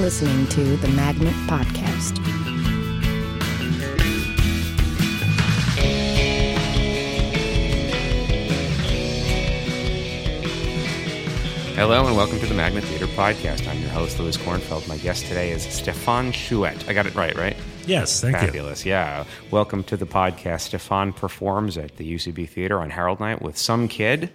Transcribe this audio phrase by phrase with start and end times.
[0.00, 2.16] You're listening to the Magnet Podcast.
[11.76, 13.68] Hello and welcome to the Magnet Theater Podcast.
[13.68, 14.88] I'm your host, Louis Kornfeld.
[14.88, 16.88] My guest today is Stefan Chouette.
[16.88, 17.56] I got it right, right?
[17.86, 18.46] Yes, thank you.
[18.46, 19.24] Fabulous, yeah.
[19.50, 20.60] Welcome to the podcast.
[20.62, 24.32] Stefan performs at the UCB Theater on Harold Night with some kid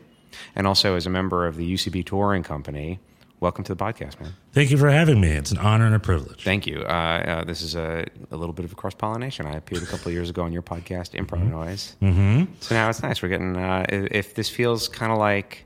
[0.55, 2.99] and also as a member of the UCB Touring Company.
[3.45, 4.33] Welcome to the podcast, man.
[4.53, 5.29] Thank you for having me.
[5.29, 6.43] It's an honor and a privilege.
[6.43, 6.81] Thank you.
[6.81, 9.45] Uh, uh, this is a, a little bit of a cross pollination.
[9.45, 11.95] I appeared a couple of years ago on your podcast, Improv Noise.
[12.01, 12.45] Mm-hmm.
[12.61, 13.21] So now it's nice.
[13.21, 15.64] We're getting, uh, if if this feels kind of like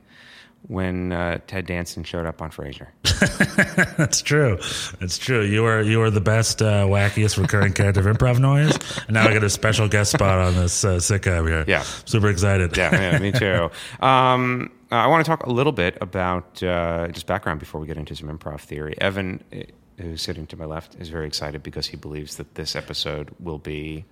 [0.68, 2.88] when uh, Ted Danson showed up on Frasier.
[3.98, 4.58] That's true.
[5.00, 5.42] That's true.
[5.42, 9.28] You were you were the best, uh, wackiest recurring character of Improv Noise, and now
[9.28, 11.66] I get a special guest spot on this uh, sitcom here.
[11.68, 11.84] Yeah.
[12.06, 12.76] super excited.
[12.78, 13.70] yeah, yeah, me too.
[14.06, 17.98] Um, I want to talk a little bit about uh, just background before we get
[17.98, 18.96] into some improv theory.
[19.00, 19.58] Evan, uh,
[19.98, 23.60] who's sitting to my left, is very excited because he believes that this episode will
[23.60, 24.06] be.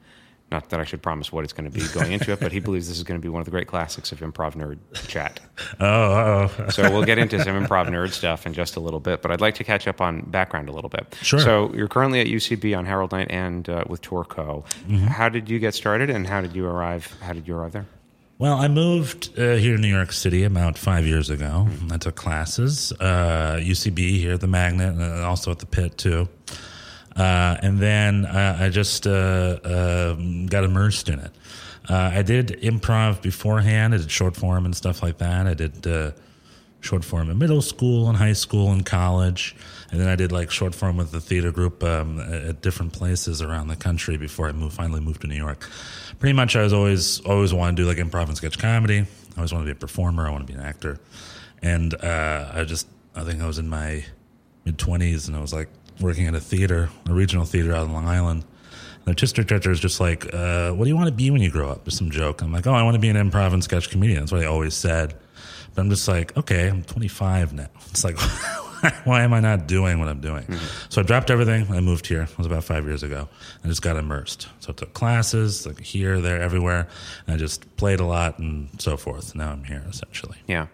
[0.49, 2.59] Not that I should promise what it's going to be going into it, but he
[2.59, 5.39] believes this is going to be one of the great classics of improv nerd chat.
[5.79, 6.69] Oh, oh.
[6.69, 9.41] So we'll get into some improv nerd stuff in just a little bit, but I'd
[9.41, 11.15] like to catch up on background a little bit.
[11.21, 11.39] Sure.
[11.39, 14.63] So you're currently at UCB on Harold Night and uh, with TourCo.
[15.07, 17.13] How did you get started, and how did you arrive?
[17.21, 17.87] How did you arrive there?
[18.39, 21.67] Well, I moved uh, here to New York City about five years ago.
[21.91, 26.29] I took classes, uh, UCB here at the Magnet, and also at the Pit too.
[27.17, 31.31] Uh, and then uh, I just uh, um got immersed in it.
[31.89, 33.93] Uh, I did improv beforehand.
[33.93, 35.47] I did short form and stuff like that.
[35.47, 36.11] I did uh,
[36.81, 39.55] short form in middle school and high school and college.
[39.89, 43.41] And then I did like short form with the theater group um, at different places
[43.41, 45.69] around the country before I moved, finally moved to New York.
[46.19, 48.99] Pretty much, I was always always wanted to do like improv and sketch comedy.
[48.99, 50.27] I always wanted to be a performer.
[50.27, 50.99] I want to be an actor.
[51.61, 54.03] And uh, I just, I think I was in my
[54.65, 55.69] mid twenties, and I was like
[55.99, 58.43] working at a theater, a regional theater out on Long Island.
[59.03, 61.49] The artistic director is just like, uh, "What do you want to be when you
[61.49, 62.41] grow up?" There's some joke.
[62.41, 64.45] I'm like, "Oh, I want to be an improv and sketch comedian." That's what I
[64.45, 65.15] always said.
[65.77, 67.67] But I'm just like, okay, I'm 25 now.
[67.91, 68.17] It's like,
[69.05, 70.45] why am I not doing what I'm doing?
[70.89, 71.67] So I dropped everything.
[71.71, 72.23] I moved here.
[72.23, 73.29] It was about five years ago.
[73.63, 74.47] I just got immersed.
[74.59, 76.87] So I took classes, like here, there, everywhere.
[77.25, 79.35] And I just played a lot and so forth.
[79.35, 80.37] Now I'm here essentially.
[80.47, 80.67] Yeah.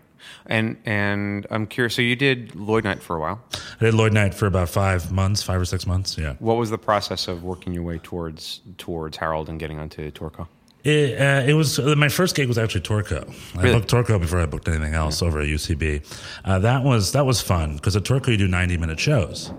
[0.45, 1.95] And and I'm curious.
[1.95, 3.41] So you did Lloyd Night for a while.
[3.79, 6.17] I did Lloyd Night for about five months, five or six months.
[6.17, 6.33] Yeah.
[6.39, 10.47] What was the process of working your way towards towards Harold and getting onto TourCo?
[10.83, 13.33] It, uh, it was uh, my first gig was actually TourCo.
[13.57, 16.03] I booked TourCo before I booked anything else over at UCB.
[16.43, 19.53] Uh, that was that was fun because at TourCo you do ninety minute shows,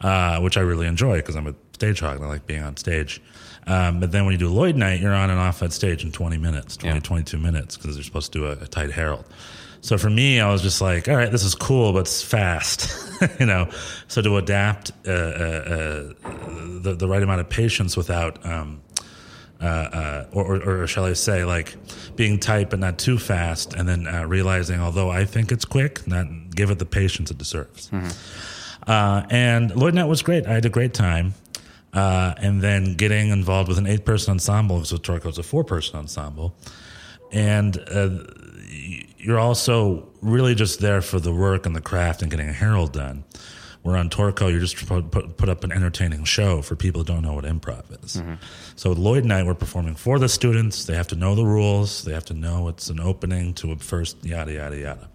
[0.00, 2.78] uh, which I really enjoy because I'm a stage hog and I like being on
[2.78, 3.20] stage.
[3.66, 6.12] Um, but then when you do Lloyd Night, you're on and off that stage in
[6.12, 7.00] 20 minutes, 20, Yeah.
[7.00, 9.26] 22 minutes because you're supposed to do a, a tight Harold.
[9.82, 13.10] So for me, I was just like, all right, this is cool, but it's fast,
[13.40, 13.68] you know.
[14.08, 16.30] So to adapt uh, uh, uh,
[16.80, 18.82] the, the right amount of patience without um,
[19.60, 21.76] uh, uh, or, or, or shall I say, like
[22.16, 26.06] being tight but not too fast, and then uh, realizing, although I think it's quick,
[26.06, 27.90] not give it the patience it deserves.
[28.86, 30.46] Uh, and Lloyd Night was great.
[30.46, 31.34] I had a great time.
[31.92, 35.64] Uh, and then getting involved with an eight person ensemble, because TourCo is a four
[35.64, 36.54] person ensemble.
[37.32, 38.10] And uh,
[39.22, 42.92] you're also really just there for the work and the craft and getting a harold
[42.92, 43.24] done.
[43.82, 47.06] Where on TourCo, you're just put, put, put up an entertaining show for people who
[47.06, 48.16] don't know what improv is.
[48.16, 48.34] Mm-hmm.
[48.76, 50.84] So with Lloyd Night, we're performing for the students.
[50.84, 52.04] They have to know the rules.
[52.04, 55.08] They have to know it's an opening to a first, yada, yada, yada.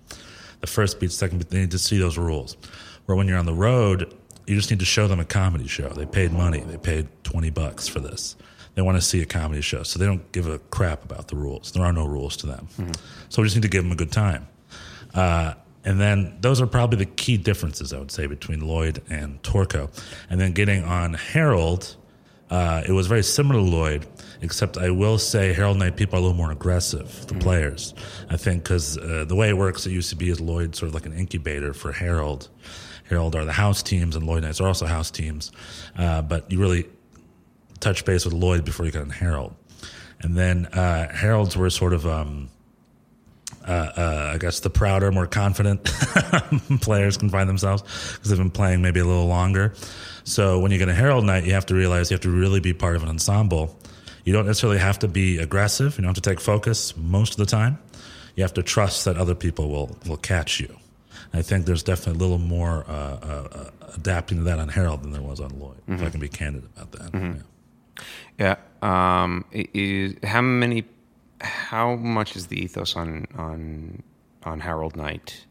[0.62, 2.58] The first beat, second beat, they need to see those rules.
[3.06, 4.12] Where when you're on the road,
[4.48, 5.90] you just need to show them a comedy show.
[5.90, 6.62] They paid money.
[6.62, 8.36] They paid 20 bucks for this.
[8.76, 9.84] They want to see a comedy show.
[9.84, 11.72] So they don't give a crap about the rules.
[11.72, 12.68] There are no rules to them.
[13.30, 14.48] So we just need to give them a good time.
[15.14, 15.54] Uh,
[15.86, 19.90] and then those are probably the key differences, I would say, between Lloyd and TourCo.
[20.30, 21.96] And then getting on Harold,
[22.50, 24.06] uh, it was very similar to Lloyd,
[24.42, 27.94] except I will say Harold Night people are a little more aggressive, the players.
[28.30, 31.06] I think because uh, the way it works at UCB is Lloyd sort of like
[31.06, 32.50] an incubator for Harold.
[33.08, 35.52] Harold are the house teams, and Lloyd Nights are also house teams.
[35.96, 36.86] Uh, but you really
[37.80, 39.56] touch base with Lloyd before you got on Harold.
[40.22, 42.50] And then uh, Harold's were sort of, um,
[43.68, 45.84] uh, uh, I guess, the prouder, more confident
[46.82, 47.84] players can find themselves
[48.14, 49.74] because they've been playing maybe a little longer.
[50.24, 52.60] So when you get a Harold night, you have to realize you have to really
[52.60, 53.78] be part of an ensemble.
[54.24, 55.98] You don't necessarily have to be aggressive.
[55.98, 57.78] You don't have to take focus most of the time.
[58.36, 60.76] You have to trust that other people will, will catch you.
[61.34, 65.04] I think there's definitely a little more uh, uh, uh, adapting to that on Harold
[65.04, 65.78] than there was on Lloyd.
[65.88, 67.14] If I can be candid about that.
[67.36, 67.42] Yeah.
[68.40, 68.56] Yeah.
[68.82, 70.86] Um, is how many?
[71.42, 74.04] How much is the ethos on on
[74.44, 75.46] on Harold Night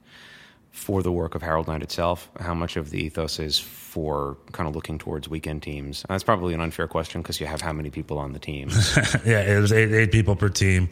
[0.70, 2.31] for the work of Harold Night itself?
[2.41, 6.05] How much of the ethos is for kind of looking towards weekend teams?
[6.08, 8.70] That's probably an unfair question because you have how many people on the team?
[9.25, 10.88] yeah, it was eight, eight people per team.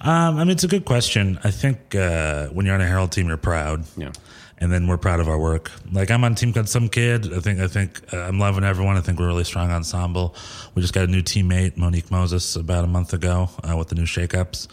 [0.00, 1.38] Um, I mean, it's a good question.
[1.44, 3.84] I think uh, when you're on a Harold team, you're proud.
[3.96, 4.12] Yeah.
[4.58, 5.70] And then we're proud of our work.
[5.92, 7.32] Like I'm on team Cut Some Kid.
[7.34, 8.96] I think I think uh, I'm loving everyone.
[8.96, 10.34] I think we're a really strong ensemble.
[10.74, 13.94] We just got a new teammate, Monique Moses, about a month ago uh, with the
[13.94, 14.68] new shakeups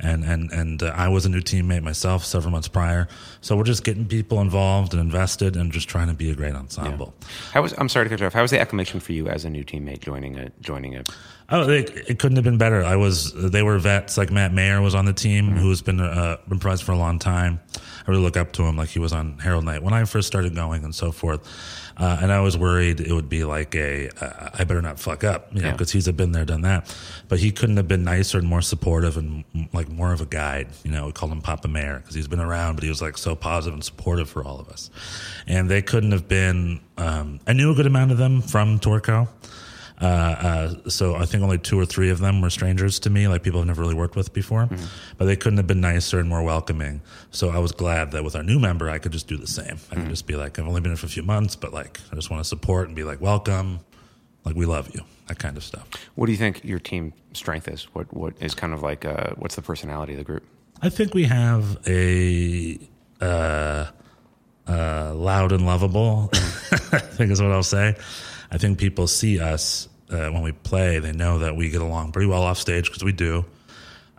[0.00, 3.08] and and and uh, I was a new teammate myself several months prior.
[3.40, 6.54] So we're just getting people involved and invested, and just trying to be a great
[6.54, 7.14] ensemble.
[7.20, 7.26] Yeah.
[7.52, 8.32] How was I'm sorry to cut you off.
[8.32, 11.02] How was the acclimation for you as a new teammate joining a joining a?
[11.50, 12.84] Oh, it, it couldn't have been better.
[12.84, 13.32] I was.
[13.34, 14.16] They were vets.
[14.18, 15.58] Like Matt Mayer was on the team, mm-hmm.
[15.58, 17.60] who's been uh, been prized for a long time.
[18.08, 18.76] I really look up to him.
[18.76, 21.46] Like he was on Harold Night when I first started going, and so forth.
[21.98, 25.24] Uh, and I was worried it would be like a, uh, I better not fuck
[25.24, 25.98] up, you know, because yeah.
[25.98, 26.96] he's been there, done that.
[27.28, 30.68] But he couldn't have been nicer and more supportive and like more of a guide.
[30.84, 33.18] You know, we called him Papa Mayer because he's been around, but he was like
[33.18, 34.90] so positive and supportive for all of us.
[35.46, 39.28] And they couldn't have been, um, I knew a good amount of them from TourCo.
[40.00, 43.26] Uh, uh, so I think only two or three of them were strangers to me,
[43.26, 44.66] like people I've never really worked with before.
[44.66, 44.84] Mm-hmm.
[45.16, 47.00] But they couldn't have been nicer and more welcoming.
[47.30, 49.64] So I was glad that with our new member, I could just do the same.
[49.66, 50.02] I mm-hmm.
[50.02, 52.14] could just be like, I've only been here for a few months, but like I
[52.14, 53.80] just want to support and be like, welcome,
[54.44, 55.88] like we love you, that kind of stuff.
[56.14, 57.84] What do you think your team strength is?
[57.94, 60.44] What what is kind of like uh, what's the personality of the group?
[60.80, 62.78] I think we have a.
[63.20, 63.86] Uh,
[64.68, 66.28] uh, loud and lovable,
[66.92, 67.96] I think is what I'll say.
[68.50, 72.12] I think people see us uh, when we play, they know that we get along
[72.12, 73.44] pretty well off stage because we do.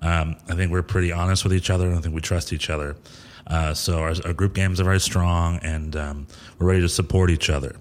[0.01, 2.69] Um, I think we're pretty honest with each other, and I think we trust each
[2.69, 2.95] other.
[3.47, 6.27] Uh, so our, our, group games are very strong, and um,
[6.57, 7.75] we're ready to support each other.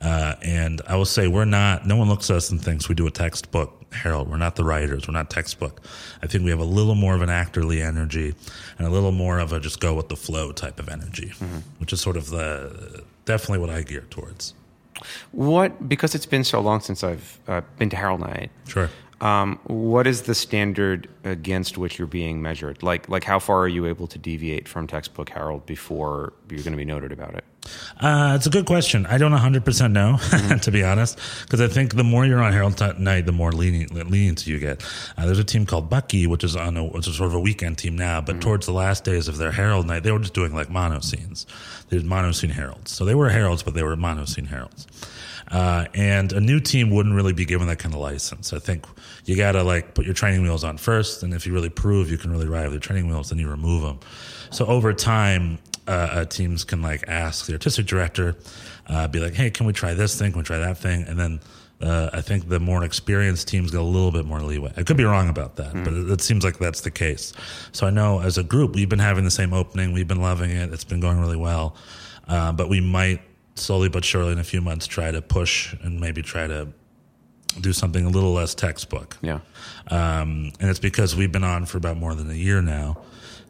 [0.00, 1.86] Uh, and I will say we're not.
[1.86, 4.30] No one looks at us and thinks we do a textbook Harold.
[4.30, 5.06] We're not the writers.
[5.06, 5.80] We're not textbook.
[6.22, 8.34] I think we have a little more of an actorly energy,
[8.78, 11.58] and a little more of a just go with the flow type of energy, mm-hmm.
[11.78, 14.54] which is sort of the definitely what I gear towards.
[15.32, 18.50] What because it's been so long since I've uh, been to Harold Night.
[18.68, 18.90] Sure.
[19.20, 22.82] Um, what is the standard against which you're being measured?
[22.82, 26.72] Like, like how far are you able to deviate from textbook Harold before you're going
[26.72, 27.44] to be noted about it?
[28.00, 29.06] Uh, it's a good question.
[29.06, 30.58] I don't 100% know, mm-hmm.
[30.58, 33.92] to be honest, because I think the more you're on Harold Night, the more lenient,
[33.92, 34.82] lenient you get.
[35.16, 37.40] Uh, there's a team called Bucky, which is on a, which is sort of a
[37.40, 38.40] weekend team now, but mm-hmm.
[38.40, 41.46] towards the last days of their Harold Night, they were just doing like mono scenes.
[41.88, 42.92] They did mono scene harolds.
[42.92, 44.86] So they were harolds, but they were mono scene harolds.
[45.50, 48.52] Uh, and a new team wouldn't really be given that kind of license.
[48.52, 48.86] I think
[49.24, 52.10] you got to like put your training wheels on first, and if you really prove
[52.10, 53.98] you can really ride with your training wheels, then you remove them.
[54.50, 58.36] So over time, uh, uh, teams can like ask the artistic director,
[58.86, 60.32] uh, be like, "Hey, can we try this thing?
[60.32, 61.40] Can we try that thing?" And then
[61.80, 64.72] uh, I think the more experienced teams get a little bit more leeway.
[64.76, 65.84] I could be wrong about that, mm.
[65.84, 67.32] but it, it, seems like that's the case.
[67.72, 69.92] So I know as a group, we've been having the same opening.
[69.92, 70.72] We've been loving it.
[70.72, 71.74] It's been going really well.
[72.28, 73.22] Uh, but we might
[73.54, 76.68] slowly but surely in a few months try to push and maybe try to
[77.60, 79.16] do something a little less textbook.
[79.22, 79.40] Yeah.
[79.88, 82.98] Um, and it's because we've been on for about more than a year now.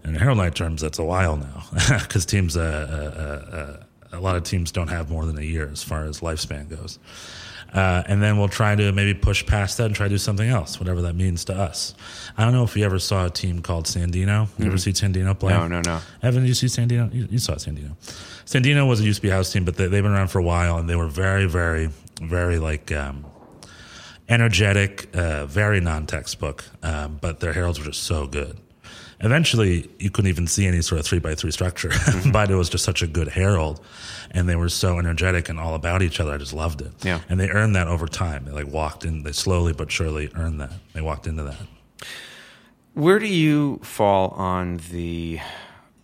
[0.05, 1.65] In Herald Night terms, that's a while now
[2.01, 5.69] because teams, uh, uh, uh, a lot of teams don't have more than a year
[5.71, 6.99] as far as lifespan goes.
[7.73, 10.49] Uh, and then we'll try to maybe push past that and try to do something
[10.49, 11.95] else, whatever that means to us.
[12.37, 14.17] I don't know if you ever saw a team called Sandino.
[14.17, 14.67] You mm-hmm.
[14.67, 15.53] ever see Sandino play?
[15.53, 16.01] No, no, no.
[16.23, 17.13] Evan, did you see Sandino?
[17.15, 17.95] You, you saw Sandino.
[18.45, 20.43] Sandino was a used to be house team, but they, have been around for a
[20.43, 23.25] while, and they were very, very, very like um,
[24.29, 26.65] energetic, uh, very non-textbook.
[26.83, 28.59] Um, but their harolds were just so good.
[29.21, 32.31] Eventually, you couldn't even see any sort of three by three structure, mm-hmm.
[32.33, 33.81] but it was just such a good harold
[34.31, 36.33] and they were so energetic and all about each other.
[36.33, 36.93] I just loved it.
[37.03, 37.21] Yeah.
[37.29, 38.45] And they earned that over time.
[38.45, 39.23] They like walked in.
[39.23, 40.73] They slowly but surely earned that.
[40.93, 41.57] They walked into that.
[42.95, 45.41] Where do you fall on the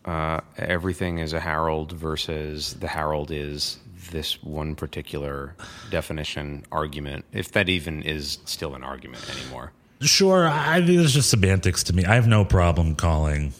[0.04, 3.78] uh, everything is a Harold versus the Harold is
[4.12, 5.56] this one particular
[5.90, 9.73] definition argument, if that even is still an argument anymore?
[10.00, 12.04] Sure, I think it's just semantics to me.
[12.04, 13.52] I have no problem calling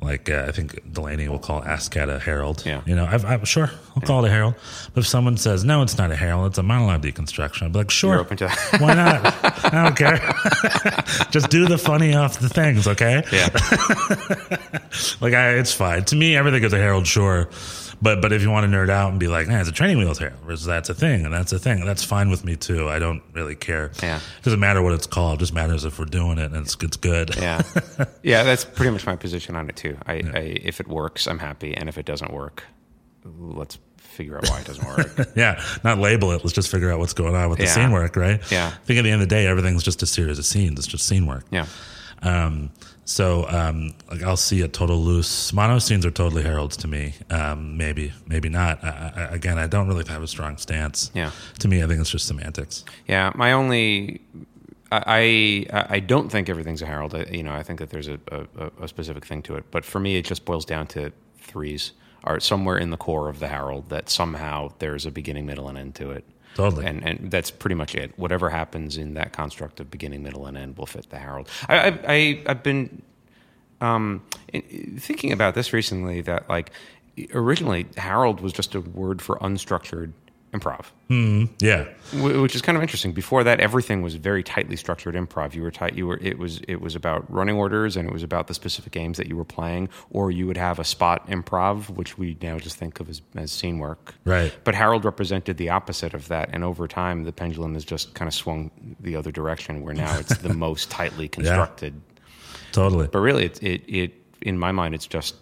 [0.00, 2.62] like uh, I think Delaney will call ASSSSCAT a harold.
[2.66, 2.82] Yeah.
[2.84, 4.54] You know, I've, I'm sure I'll call it a harold.
[4.92, 7.78] But if someone says no, it's not a harold, it's a monologue deconstruction, I'll be
[7.78, 8.12] like, sure.
[8.12, 8.80] You're open to that.
[8.80, 9.24] Why not?
[9.72, 10.18] I don't care.
[11.30, 13.22] Just do the funny off the things, okay?
[13.32, 13.48] Yeah.
[15.20, 16.04] like I, it's fine.
[16.04, 17.06] To me, everything is a harold.
[17.06, 17.48] Sure.
[18.00, 19.98] But but if you want to nerd out and be like, nah, it's a training
[19.98, 22.88] wheels here, that's a thing, and that's a thing, that's fine with me too.
[22.88, 23.90] I don't really care.
[24.02, 24.16] Yeah.
[24.16, 25.38] It doesn't matter what it's called.
[25.38, 27.36] It just matters if we're doing it and it's it's good.
[27.36, 27.62] Yeah.
[28.22, 29.96] yeah, that's pretty much my position on it too.
[30.06, 30.30] I, yeah.
[30.34, 32.64] I if it works, I'm happy, and if it doesn't work,
[33.24, 35.28] let's figure out why it doesn't work.
[35.36, 36.42] yeah, not label it.
[36.42, 38.40] Let's just figure out what's going on with the scene work, right?
[38.50, 38.68] Yeah.
[38.68, 40.78] I think at the end of the day, everything's just a series of scenes.
[40.78, 41.44] It's just scene work.
[41.50, 41.66] Yeah.
[42.22, 42.70] Um,
[43.06, 45.52] so um, like I'll see a total loose.
[45.52, 47.14] Mono scenes are totally harolds to me.
[47.30, 48.84] Um, maybe, maybe not.
[48.84, 51.10] I, I, again, I don't really have a strong stance.
[51.14, 51.30] Yeah.
[51.60, 52.84] To me, I think it's just semantics.
[53.06, 54.20] Yeah, my only,
[54.92, 57.14] I, I, I don't think everything's a harold.
[57.14, 59.64] I, you know, I think that there's a, a, a specific thing to it.
[59.70, 61.92] But for me, it just boils down to threes
[62.24, 65.78] are somewhere in the core of the harold that somehow there's a beginning, middle, and
[65.78, 66.24] end to it.
[66.56, 66.86] Totally.
[66.86, 68.18] And and that's pretty much it.
[68.18, 71.50] Whatever happens in that construct of beginning, middle, and end will fit the harold.
[71.68, 73.02] I, I, I I've been
[73.82, 74.22] um,
[74.98, 76.22] thinking about this recently.
[76.22, 76.70] That like
[77.34, 80.12] originally, harold was just a word for unstructured
[80.52, 80.86] improv.
[81.10, 81.84] Mm, yeah,
[82.20, 83.12] which is kind of interesting.
[83.12, 85.54] Before that, everything was very tightly structured improv.
[85.54, 85.94] You were tight.
[85.94, 86.18] You were.
[86.20, 86.60] It was.
[86.66, 89.44] It was about running orders, and it was about the specific games that you were
[89.44, 89.88] playing.
[90.10, 93.52] Or you would have a spot improv, which we now just think of as, as
[93.52, 94.14] scene work.
[94.24, 94.52] Right.
[94.64, 98.28] But Harold represented the opposite of that, and over time, the pendulum has just kind
[98.28, 101.94] of swung the other direction, where now it's the most tightly constructed.
[101.94, 102.22] Yeah,
[102.72, 103.06] totally.
[103.06, 105.36] But really, it, it, it in my mind, it's just.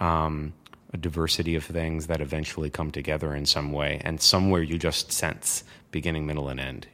[0.00, 0.52] Um,
[0.92, 5.12] a diversity of things that eventually come together in some way, and somewhere you just
[5.12, 6.86] sense beginning, middle, and end.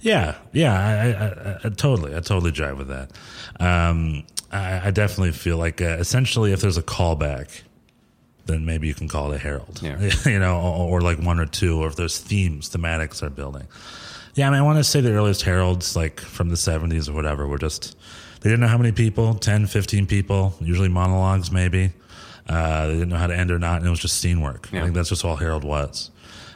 [0.00, 3.10] Yeah, yeah, I, I, I totally, I totally jive with that.
[3.58, 7.62] Um, I, I, definitely feel like uh, essentially, if there's a callback,
[8.46, 9.80] then maybe you can call it a harold.
[9.82, 9.98] Yeah.
[10.26, 13.66] you know, or, or, like one or two, or if there's themes, thematics are building.
[14.34, 17.12] Yeah, I mean, I want to say the earliest harolds, like from the 70s or
[17.12, 17.96] whatever, were just
[18.40, 21.92] they didn't know how many people 10, 15 people, usually monologues, maybe.
[22.48, 24.68] Uh, they didn't know how to end or not, and it was just scene work.
[24.72, 24.80] Yeah.
[24.80, 26.10] I think that's just all Harold was.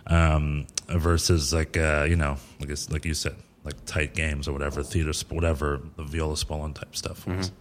[0.06, 4.82] Um, versus like uh, you know, like like you said, like tight games or whatever,
[4.82, 7.50] theater, whatever the Viola Spolin type stuff was.
[7.50, 7.54] Mm-hmm.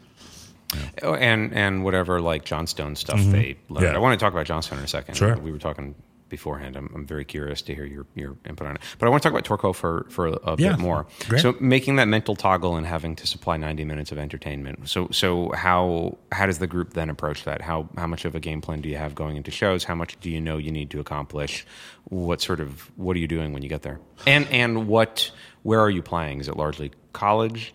[0.73, 0.89] Yeah.
[1.03, 3.31] Oh, and and whatever like Johnstone stuff mm-hmm.
[3.31, 3.87] they learned.
[3.87, 3.95] Yeah.
[3.95, 5.15] I want to talk about Johnstone in a second.
[5.15, 5.37] Sure.
[5.37, 5.95] We were talking
[6.29, 6.75] beforehand.
[6.75, 8.81] I'm, I'm very curious to hear your, your input on it.
[8.99, 11.05] But I want to talk about TourCo for, for a, yeah, bit more.
[11.27, 11.41] Great.
[11.41, 14.89] So making that mental toggle and having to supply 90 minutes of entertainment.
[14.89, 17.61] So so how how does the group then approach that?
[17.61, 19.83] How how much of a game plan do you have going into shows?
[19.83, 21.65] How much do you know you need to accomplish?
[22.05, 23.99] What sort of what are you doing when you get there?
[24.25, 25.31] And and what
[25.63, 26.39] where are you playing?
[26.39, 27.73] Is it largely college?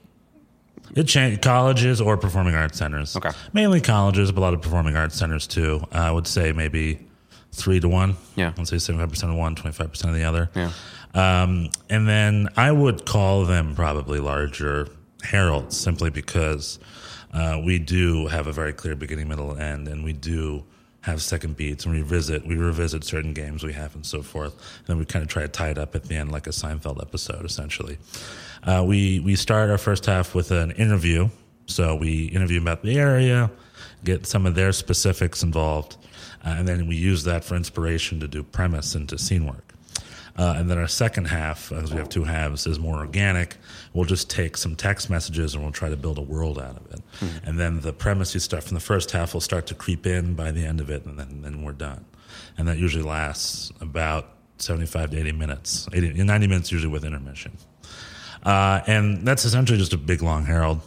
[0.95, 3.17] It changed colleges or performing arts centers.
[3.17, 3.31] Okay.
[3.53, 5.87] Mainly colleges, but a lot of performing arts centers too.
[5.93, 7.07] I would say maybe
[7.53, 8.17] three to one.
[8.35, 8.53] Yeah.
[8.57, 10.51] I'd say 75% of one, 25% of the other.
[10.55, 10.73] Yeah.
[11.15, 14.89] Um, and then I would call them probably larger
[15.23, 16.79] harolds simply because
[17.33, 20.65] uh, we do have a very clear beginning, middle, and end, and we do
[21.03, 24.53] have second beats and we revisit we revisit certain games we have and so forth.
[24.79, 26.51] And then we kind of try to tie it up at the end like a
[26.51, 27.99] Seinfeld episode, essentially.
[28.63, 31.29] Uh, we we start our first half with an interview.
[31.67, 33.51] So we interview about the area,
[34.05, 35.97] get some of their specifics involved,
[36.45, 39.73] and then we use that for inspiration to do premise and to scene work.
[40.37, 43.57] Uh, and then our second half, as we have two halves, is more organic.
[43.93, 46.87] We'll just take some text messages and we'll try to build a world out of
[46.91, 47.03] it.
[47.21, 47.49] Mm-hmm.
[47.49, 50.35] And then the premise you start from the first half will start to creep in
[50.35, 52.07] by the end of it, and then, then we're done.
[52.57, 57.57] And that usually lasts about 75 to 80 minutes, 80, 90 minutes usually with intermission.
[58.43, 60.81] Uh, and that's essentially just a big long harold.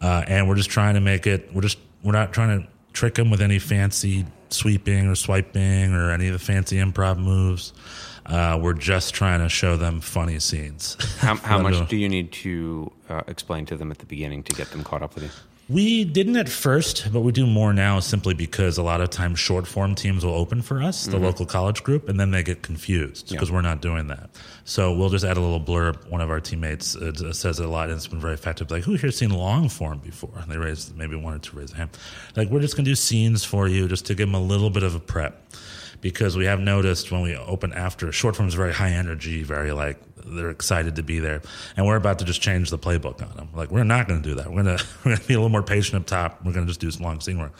[0.00, 3.14] Uh, and we're just trying to make it, we're just, we're not trying to trick
[3.14, 7.72] them with any fancy sweeping or swiping or any of the fancy improv moves.
[8.24, 10.96] Uh, we're just trying to show them funny scenes.
[11.18, 14.52] How, how much do you need to uh, explain to them at the beginning to
[14.54, 15.30] get them caught up with you?
[15.68, 19.40] We didn't at first, but we do more now simply because a lot of times
[19.40, 21.24] short form teams will open for us, the mm-hmm.
[21.24, 23.54] local college group, and then they get confused because yeah.
[23.56, 24.30] we're not doing that.
[24.64, 26.08] So we'll just add a little blurb.
[26.08, 28.70] One of our teammates uh, says it a lot, and it's been very effective.
[28.70, 30.38] Like, who here's seen long form before?
[30.40, 31.90] And they raise maybe one or two raise a hand.
[32.36, 34.70] Like, we're just going to do scenes for you just to give them a little
[34.70, 35.42] bit of a prep
[36.00, 39.72] because we have noticed when we open after short form is very high energy, very
[39.72, 41.42] like they're excited to be there,
[41.76, 43.48] and we're about to just change the playbook on them.
[43.54, 44.52] Like we're not going to do that.
[44.52, 46.44] We're going to we're going to be a little more patient up top.
[46.44, 47.52] We're going to just do some long scene work,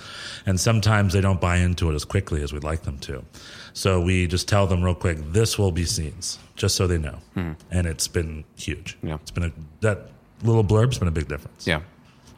[0.45, 3.25] and sometimes they don't buy into it as quickly as we'd like them to.
[3.73, 7.19] So we just tell them real quick, this will be scenes, just so they know,
[7.37, 7.53] mm-hmm.
[7.71, 8.97] and it's been huge.
[9.03, 10.11] Yeah, it's been a that
[10.43, 11.67] little blurb's been a big difference.
[11.67, 11.83] Yeah,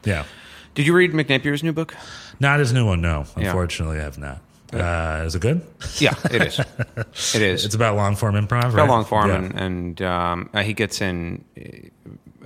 [0.03, 0.25] yeah.
[0.75, 1.95] Did you read Mick Napier's new book?
[2.39, 3.25] Not his new one, no.
[3.35, 4.03] Unfortunately, yeah.
[4.03, 4.41] I have not.
[4.73, 5.65] Uh, is it good?
[5.97, 6.59] Yeah, it is.
[7.35, 7.65] it is.
[7.65, 8.65] It's about long form improv.
[8.65, 8.87] It's right?
[8.87, 9.35] long form, yeah.
[9.37, 11.43] and, and um, uh, he gets in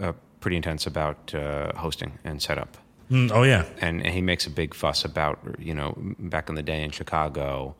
[0.01, 2.77] uh, pretty intense about uh, hosting and setup.
[3.11, 6.55] Mm, oh yeah, and, and, he makes a big fuss about you know back in
[6.55, 7.75] the day in Chicago,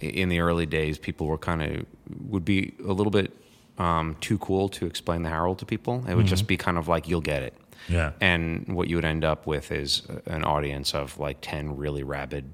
[0.00, 1.86] in the early days, people were kind of
[2.28, 3.36] would be a little bit
[3.78, 6.04] um, too cool to explain the Harold to people.
[6.08, 6.28] It would mm-hmm.
[6.28, 7.54] just be kind of like you'll get it.
[7.88, 8.12] Yeah.
[8.20, 12.52] And what you would end up with is an audience of like ten really rabid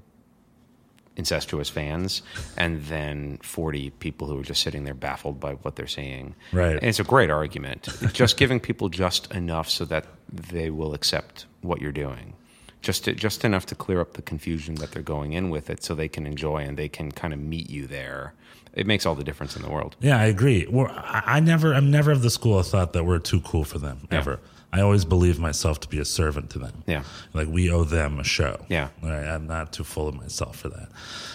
[1.15, 2.21] incestuous fans,
[2.57, 6.35] and then 40 people who are just sitting there baffled by what they're seeing.
[6.51, 6.73] Right.
[6.75, 7.87] And it's a great argument.
[8.13, 12.33] just giving people just enough so that they will accept what you're doing.
[12.81, 15.83] Just, to, just enough to clear up the confusion that they're going in with it
[15.83, 18.33] so they can enjoy and they can kind of meet you there.
[18.73, 19.95] It makes all the difference in the world.
[20.01, 20.65] Yeah, I agree.
[20.69, 23.63] We're, I, I never, I'm never of the school of thought that we're too cool
[23.63, 24.39] for them ever.
[24.73, 26.83] I always believe myself to be a servant to them.
[26.87, 27.03] Yeah.
[27.33, 28.65] like we owe them a show.
[28.69, 28.89] Yeah.
[29.03, 29.23] Right?
[29.25, 30.89] I'm not too full of myself for that.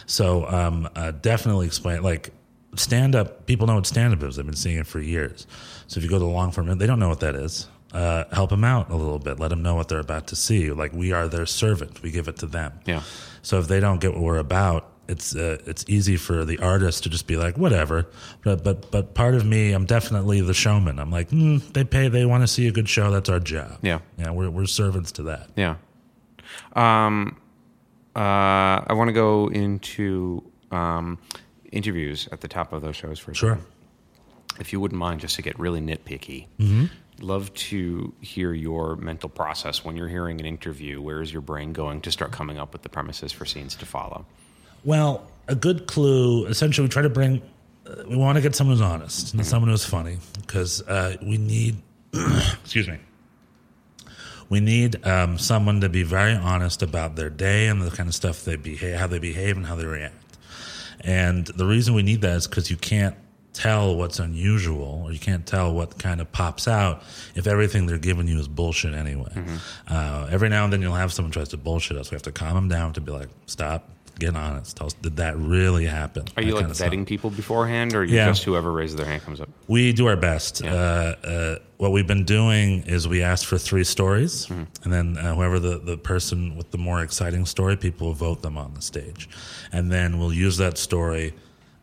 [0.07, 2.30] So um, uh, definitely explain like
[2.75, 3.47] stand up.
[3.47, 4.37] People know what stand up is.
[4.37, 5.47] They've been seeing it for years.
[5.87, 7.68] So if you go to the long form, they don't know what that is.
[7.92, 9.38] Uh, help them out a little bit.
[9.38, 10.71] Let them know what they're about to see.
[10.73, 12.02] Like we are their servant.
[12.02, 12.73] We give it to them.
[12.87, 13.02] Yeah.
[13.42, 17.02] So if they don't get what we're about, it's uh, it's easy for the artist
[17.04, 18.06] to just be like whatever.
[18.44, 20.98] But but but part of me, I'm definitely the showman.
[20.98, 23.10] I'm like, mm, they pay, they want to see a good show.
[23.10, 23.78] That's our job.
[23.82, 24.00] Yeah.
[24.18, 24.30] yeah.
[24.30, 25.48] We're we're servants to that.
[25.56, 25.76] Yeah.
[26.74, 27.40] Um,
[28.14, 31.18] uh, I want to go into um,
[31.72, 33.58] interviews at the top of those shows for Sure.
[34.60, 36.48] If you wouldn't mind, just to get really nitpicky,
[37.20, 41.00] love to hear your mental process when you're hearing an interview.
[41.00, 43.86] Where is your brain going to start coming up with the premises for scenes to
[43.86, 44.26] follow?
[44.85, 46.47] Well, a good clue.
[46.47, 47.42] Essentially, we try to bring.
[47.87, 51.38] Uh, we want to get someone who's honest and someone who's funny because uh, we
[51.38, 51.76] need.
[52.62, 52.99] excuse me.
[54.49, 58.14] We need um, someone to be very honest about their day and the kind of
[58.14, 60.14] stuff they behave, how they behave, and how they react.
[61.00, 63.14] And the reason we need that is because you can't
[63.52, 67.02] tell what's unusual or you can't tell what kind of pops out
[67.35, 69.32] if everything they're giving you is bullshit anyway.
[69.87, 72.11] Uh, every now and then you'll have someone tries to bullshit us.
[72.11, 74.76] We have to calm them down to be like, stop, get honest.
[74.76, 76.25] Tell us, did that really happen?
[76.37, 76.90] Are you That like of stuff.
[76.92, 78.26] vetting people beforehand, or Yeah.
[78.28, 79.48] just whoever raises their hand comes up?
[79.68, 80.62] We do our best.
[80.64, 85.34] Uh, uh, what we've been doing is we ask for three stories, and then uh,
[85.34, 89.28] whoever the, the person with the more exciting story, people vote them on the stage.
[89.72, 91.34] And then we'll use that story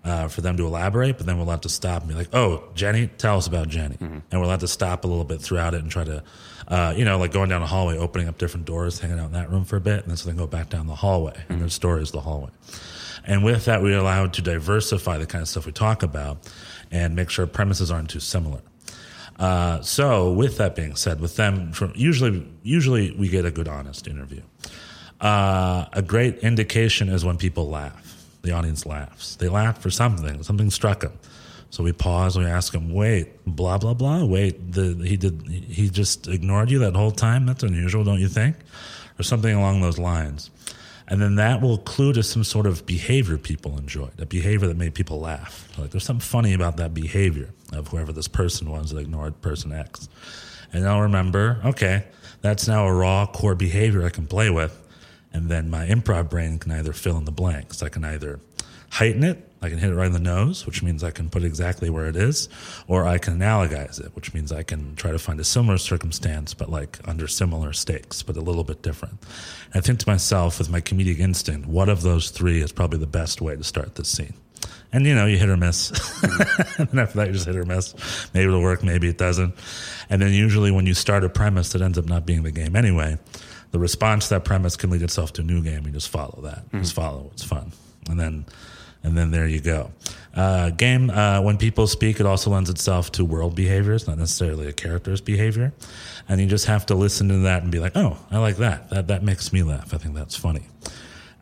[0.06, 2.64] uh, for them to elaborate, but then we'll have to stop and be like, oh,
[2.76, 3.98] Jenny, tell us about Jenny.
[4.00, 6.24] And we'll have to stop a little bit throughout it and try to,
[6.68, 9.32] uh, you know, like going down a hallway, opening up different doors, hanging out in
[9.34, 11.36] that room for a bit, and then so then go back down the hallway.
[11.50, 12.52] And their story is the hallway.
[13.26, 16.38] And with that, we're allowed to diversify the kind of stuff we talk about
[16.92, 18.62] and make sure premises aren't too similar.
[19.40, 23.68] Uh, so, with that being said, with them, from usually, usually we get a good,
[23.68, 24.42] honest interview.
[25.20, 28.05] Uh, a great indication is when people laugh.
[28.46, 29.36] The audience laughs.
[29.36, 30.44] They laugh for something.
[30.44, 31.18] Something struck them.
[31.72, 32.38] So we pause.
[32.38, 34.24] We ask them, "Wait, blah blah blah.
[34.24, 35.42] Wait, the, he did.
[35.48, 37.48] He just ignored you that whole time.
[37.48, 38.56] That's unusual, don't you think?"
[39.20, 40.52] Or something along those lines.
[41.08, 44.78] And then that will clue to some sort of behavior people enjoyed, a behavior that
[44.78, 45.68] made people laugh.
[45.78, 49.72] Like there's something funny about that behavior of whoever this person was that ignored person
[49.72, 50.08] X.
[50.72, 52.06] And I'll remember, okay,
[52.42, 54.82] that's now a raw core behavior I can play with.
[55.36, 57.84] And then my improv brain can either fill in the blanks.
[57.84, 58.40] I can either
[58.90, 61.44] heighten it, I can hit it right in the nose, which means I can put
[61.44, 62.48] it exactly where it is,
[62.88, 66.54] or I can analogize it, which means I can try to find a similar circumstance,
[66.54, 69.18] but like under similar stakes, but a little bit different.
[69.74, 73.00] And I think to myself, with my comedic instinct, what of those three is probably
[73.00, 74.36] the best way to start this scene?
[74.94, 75.92] And you know, you hit or miss.
[76.78, 77.94] and after that, you just hit or miss.
[78.34, 79.54] Maybe it'll work, maybe it doesn't.
[80.10, 82.78] And then usually, when you start a premise that ends up not being the game
[82.78, 83.18] anyway,
[83.72, 85.86] the response to that premise can lead itself to a new game.
[85.86, 86.64] You just follow that.
[86.72, 87.72] Just follow It's fun,
[88.10, 88.46] and then
[89.04, 89.92] and then there you go.
[90.36, 94.68] Uh, game uh, when people speak, it also lends itself to world behaviors, not necessarily
[94.68, 95.74] a character's behavior,
[96.28, 98.90] and you just have to listen to that and be like, "Oh, I like that.
[98.90, 99.94] That that makes me laugh.
[99.94, 100.64] I think that's funny."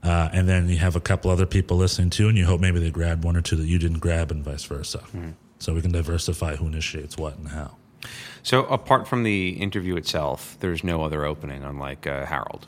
[0.04, 2.80] Uh, and then you have a couple other people listening too, and you hope maybe
[2.80, 5.02] they grab one or two that you didn't grab, and vice versa.
[5.60, 7.78] So we can diversify who initiates what and how.
[8.44, 12.68] So, apart from the interview itself, there's no other opening, unlike uh, Harold.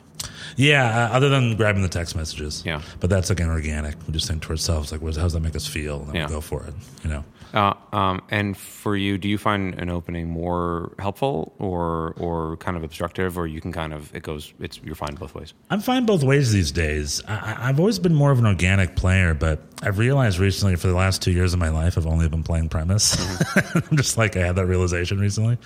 [0.56, 2.62] Yeah, uh, other than grabbing the text messages.
[2.64, 2.80] Yeah.
[3.00, 3.94] But that's again organic.
[4.06, 5.98] We just think to ourselves, like, what- how does that make us feel?
[6.00, 6.26] And then Yeah.
[6.26, 7.24] we go for it, you know?
[7.54, 12.76] Uh, um, and for you, do you find an opening more helpful or or kind
[12.76, 15.54] of obstructive, or you can kind of it goes it's you're fine both ways?
[15.70, 17.22] I'm fine both ways these days.
[17.26, 20.94] I, I've always been more of an organic player, but I've realized recently for the
[20.94, 23.16] last two years of my life, I've only been playing premise.
[23.74, 25.58] I'm just like, I had that realization recently.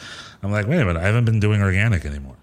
[0.42, 2.36] I'm like, wait a minute, I haven't been doing organic anymore.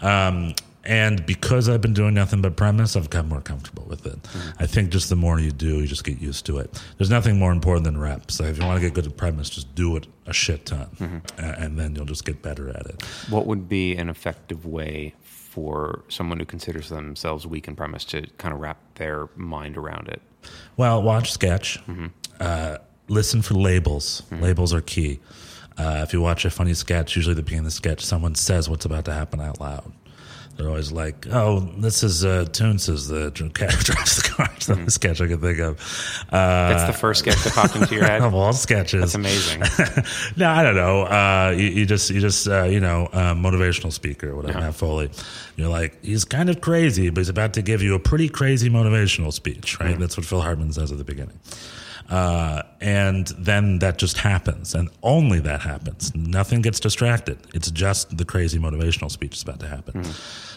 [0.00, 0.54] Um,
[0.84, 4.18] and because I've been doing nothing but premise, I've gotten more comfortable with it.
[4.58, 6.82] I think just the more you do, you just get used to it.
[6.98, 8.40] There's nothing more important than reps.
[8.40, 11.22] Like if you want to get good at premise, just do it a shit ton,
[11.38, 13.02] A- and then you'll just get better at it.
[13.30, 18.26] What would be an effective way for someone who considers themselves weak in premise to
[18.38, 20.22] kind of wrap their mind around it?
[20.76, 21.78] Well, watch sketch.
[22.40, 24.22] Uh, listen for labels.
[24.32, 25.20] Labels are key.
[25.78, 28.34] Uh, if you watch a funny sketch, usually at the beginning of the sketch, someone
[28.34, 29.92] says what's about to happen out loud.
[30.56, 34.90] They're always like, "Oh, this is uh, Toonces, the cat drives the car." That's the
[34.90, 35.80] sketch I can think of.
[36.30, 38.20] Uh, That's the first sketch that popped into your head.
[38.22, 39.00] of all sketches.
[39.00, 39.60] That's amazing.
[40.36, 41.02] no, I don't know.
[41.02, 44.64] Uh, you, you just, you just, uh, you know, uh, motivational speaker, whatever, Yeah.
[44.66, 45.10] Matt Foley.
[45.56, 48.70] You're like, he's kind of crazy, but he's about to give you a pretty crazy
[48.70, 49.98] motivational speech, right?
[49.98, 51.38] That's what Phil Hartman says at the beginning.
[52.12, 56.14] Uh, and then that just happens, and only that happens.
[56.14, 57.38] Nothing gets distracted.
[57.54, 60.04] It's just the crazy motivational speech is about to happen.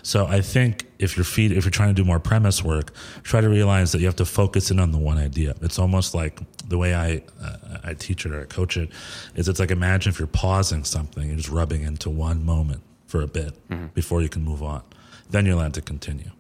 [0.04, 3.40] So I think if you're feed, if you're trying to do more premise work, try
[3.40, 5.56] to realize that you have to focus in on the one idea.
[5.62, 8.90] It's almost like the way I uh, I teach it or I coach it
[9.36, 13.22] is it's like imagine if you're pausing something, you're just rubbing into one moment for
[13.22, 13.54] a bit
[13.94, 14.82] before you can move on.
[15.30, 16.32] Then you're allowed to continue.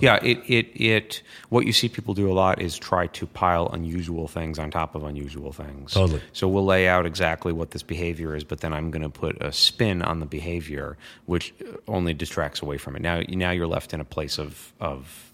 [0.00, 3.68] Yeah, it, it, it, what you see people do a lot is try to pile
[3.68, 5.92] unusual things on top of unusual things.
[5.92, 6.20] Totally.
[6.32, 9.40] So we'll lay out exactly what this behavior is, but then I'm going to put
[9.42, 11.54] a spin on the behavior, which
[11.88, 13.02] only distracts away from it.
[13.02, 15.25] Now, now you're left in a place of, of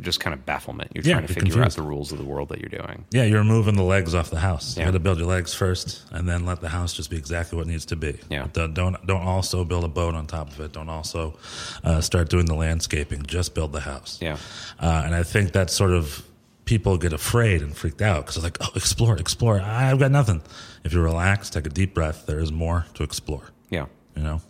[0.00, 0.90] just kind of bafflement.
[0.94, 1.78] You're Yeah, trying to figure confused.
[1.78, 3.04] out the rules of the world that you're doing.
[3.10, 4.76] Yeah, you're moving the legs off the house.
[4.76, 4.86] You Yeah.
[4.86, 7.66] got to build your legs first, and then let the house just be exactly what
[7.66, 8.18] it needs to be.
[8.30, 8.46] Yeah.
[8.52, 10.72] Don't don't, don't also build a boat on top of it.
[10.72, 11.36] Don't also
[11.82, 13.22] uh, start doing the landscaping.
[13.24, 14.18] Just build the house.
[14.20, 14.36] Yeah.
[14.78, 16.22] Uh, and I think that sort of
[16.66, 19.60] people get afraid and freaked out because they're like, "Oh, explore, explore.
[19.60, 20.42] I've got nothing."
[20.84, 22.26] If you relax, take a deep breath.
[22.26, 23.86] There is more to explore Yeah.
[24.16, 24.40] you know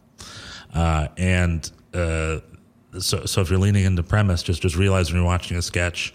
[0.74, 2.38] uh, and uh,
[2.98, 6.12] so so if you're leaning into premise just just realize when you're watching a sketch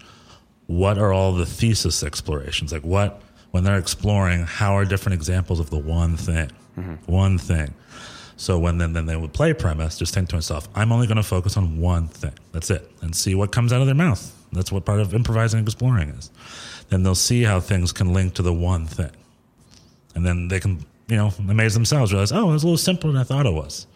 [0.66, 2.72] what are all the thesis explorations?
[2.72, 6.50] Like what when they're exploring how are different examples of the one thing?
[6.76, 7.10] Mm-hmm.
[7.10, 7.72] One thing.
[8.36, 11.16] So when then, then they would play premise just think to myself i'm only going
[11.16, 12.34] to focus on one thing.
[12.52, 12.90] That's it.
[13.00, 14.32] And see what comes out of their mouth.
[14.52, 16.30] That's what part of improvising and exploring is.
[16.88, 19.10] Then they'll see how things can link to the one thing.
[20.14, 23.12] And then they can you know amaze themselves realize oh it was a little simpler
[23.12, 23.86] than i thought it was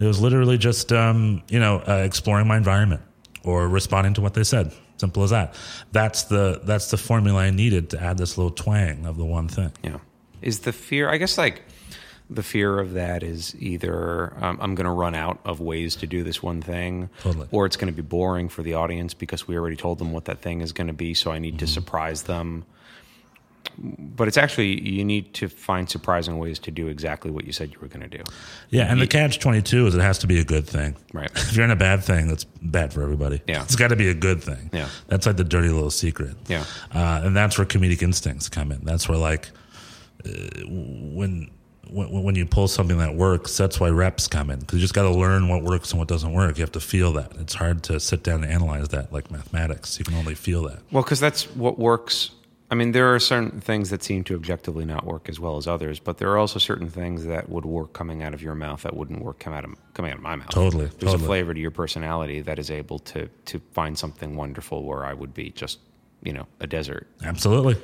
[0.00, 3.02] it was literally just um, you know uh, exploring my environment
[3.44, 5.54] or responding to what they said simple as that
[5.92, 9.48] that's the that's the formula i needed to add this little twang of the one
[9.48, 9.98] thing Yeah.
[10.42, 11.62] Is the fear, I guess, like
[12.30, 16.06] the fear of that is either um, I'm going to run out of ways to
[16.06, 17.48] do this one thing, Totally.
[17.50, 20.26] or it's going to be boring for the audience because we already told them what
[20.26, 22.64] that thing is going to be, so I need to surprise them.
[23.76, 27.72] But it's actually, you need to find surprising ways to do exactly what you said
[27.72, 28.22] you were going to do.
[28.70, 31.30] yeah and the catch 22 is it has to be a good thing Right.
[31.34, 33.62] if you're in a bad thing that's bad for everybody Yeah.
[33.64, 34.88] it's got to be a good thing Yeah.
[35.08, 36.64] that's like the dirty little secret Yeah.
[36.94, 39.50] uh, and that's where comedic instincts come in that's where like
[40.24, 40.30] uh,
[40.68, 41.50] when
[41.90, 44.94] when, when you pull something that works, that's why reps come in because you just
[44.94, 46.56] got to learn what works and what doesn't work.
[46.56, 47.32] You have to feel that.
[47.38, 49.98] It's hard to sit down and analyze that like mathematics.
[49.98, 50.78] You can only feel that.
[50.90, 52.30] Well, because that's what works.
[52.74, 55.68] I mean, there are certain things that seem to objectively not work as well as
[55.68, 58.82] others, but there are also certain things that would work coming out of your mouth
[58.82, 60.48] that wouldn't work come out of, coming out of my mouth.
[60.48, 61.22] Totally, There's totally.
[61.22, 65.14] a flavor to your personality that is able to to find something wonderful where I
[65.14, 65.78] would be just,
[66.24, 67.06] you know, a desert.
[67.22, 67.76] Absolutely.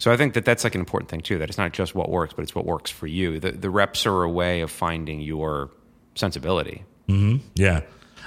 [0.00, 1.38] So I think that that's like an important thing too.
[1.38, 3.38] That it's not just what works, but it's what works for you.
[3.38, 5.70] The the reps are a way of finding your
[6.16, 6.82] sensibility.
[7.08, 7.46] Mm-hmm.
[7.54, 7.82] Yeah,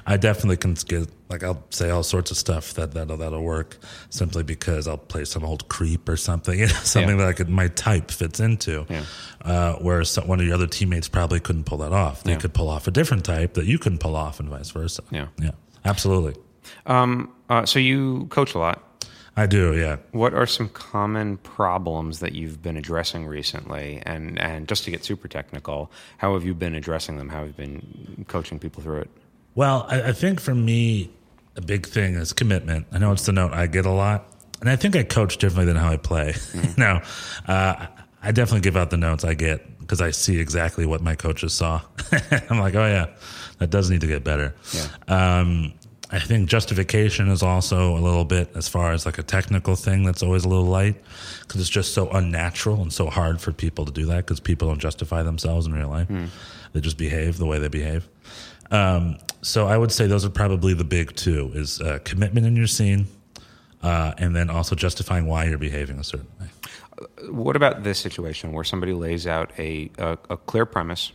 [0.10, 3.78] I definitely can get like I'll say all sorts of stuff that that'll that'll work
[4.10, 7.26] simply because I'll play some old creep or something, you know, something Yeah.
[7.26, 8.86] that I could my type fits into.
[8.89, 9.04] Yeah.
[9.43, 12.24] Uh, whereas some, one of your other teammates probably couldn't pull that off.
[12.24, 12.38] They Yeah.
[12.39, 15.04] could pull off a different type that you couldn't pull off, and vice versa.
[15.12, 15.28] Yeah.
[15.41, 15.52] yeah,
[15.84, 16.41] absolutely.
[16.86, 18.84] Um, uh, so you coach a lot.
[19.36, 19.78] I do.
[19.78, 19.98] Yeah.
[20.13, 24.02] What are some common problems that you've been addressing recently?
[24.06, 27.30] And and just to get super technical, how have you been addressing them?
[27.30, 29.10] How have you been coaching people through it?
[29.58, 31.10] Well, I, I think for me,
[31.56, 32.86] a big thing is commitment.
[32.91, 35.65] I know it's the note I get a lot, and I think I coach differently
[35.65, 36.36] than how I play.
[36.78, 37.02] now,
[37.48, 37.88] uh,
[38.22, 41.54] I definitely give out the notes I get because I see exactly what my coaches
[41.54, 41.82] saw.
[42.52, 43.08] I'm like, oh yeah,
[43.58, 44.54] that does need to get better.
[44.74, 45.39] Yeah.
[45.39, 45.74] Um,
[46.12, 50.04] I think justification is also a little bit as far as like a technical thing
[50.04, 51.02] that's always a little light
[51.41, 54.67] because it's just so unnatural and so hard for people to do that because people
[54.67, 56.08] don't justify themselves in real life.
[56.73, 58.08] They just behave the way they behave.
[58.71, 62.56] Um, so I would say those are probably the big two: is uh, commitment in
[62.56, 63.08] your scene,
[63.82, 66.47] uh, and then also justifying why you're behaving a certain way.
[67.30, 71.12] What about this situation where somebody lays out a a, a clear premise?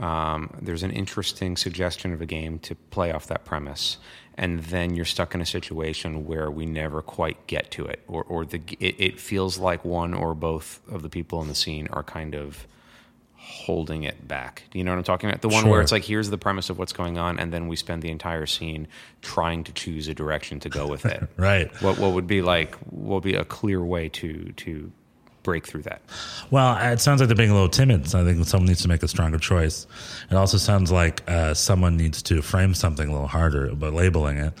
[0.00, 3.98] Um, there's an interesting suggestion of a game to play off that premise,
[4.36, 8.24] and then you're stuck in a situation where we never quite get to it, or
[8.24, 11.86] or the it, it feels like one or both of the people in the scene
[11.92, 12.66] are kind of
[13.44, 14.62] holding it back.
[14.70, 15.42] Do you know what I'm talking about?
[15.42, 17.76] The one where it's like here's the premise of what's going on, and then we
[17.76, 18.88] spend the entire scene
[19.20, 21.22] trying to choose a direction to go with it.
[21.36, 21.70] Right.
[21.82, 22.74] What what would be like?
[22.90, 24.92] What would be a clear way to to
[25.42, 26.00] break through that?
[26.50, 28.08] Well, it sounds like they're being a little timid.
[28.08, 29.86] So I think someone needs to make a stronger choice.
[30.30, 34.38] It also sounds like uh, someone needs to frame something a little harder by labeling
[34.38, 34.54] it.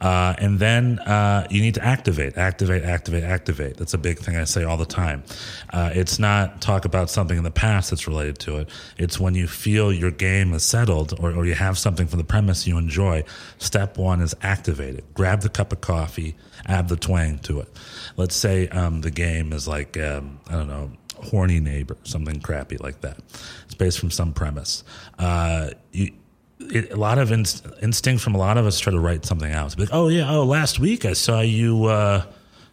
[0.00, 3.76] Uh, and then uh, you need to activate, activate, activate, activate.
[3.76, 5.24] That's a big thing I say all the time.
[5.72, 8.68] Uh, it's not talk about something in the past that's related to it.
[8.96, 12.24] It's when you feel your game is settled or, or you have something from the
[12.24, 13.24] premise you enjoy.
[13.58, 15.14] Step one is activate it.
[15.14, 17.68] Grab the cup of coffee, add the twang to it.
[18.16, 22.76] Let's say um, the game is like, um, I don't know, horny neighbor, something crappy
[22.76, 23.18] like that.
[23.64, 24.84] It's based from some premise.
[25.18, 26.12] Uh, you,
[26.60, 29.52] it, a lot of inst- instinct from a lot of us try to write something
[29.52, 29.78] out.
[29.78, 31.84] Like, oh yeah, oh last week I saw you.
[31.84, 32.24] Uh,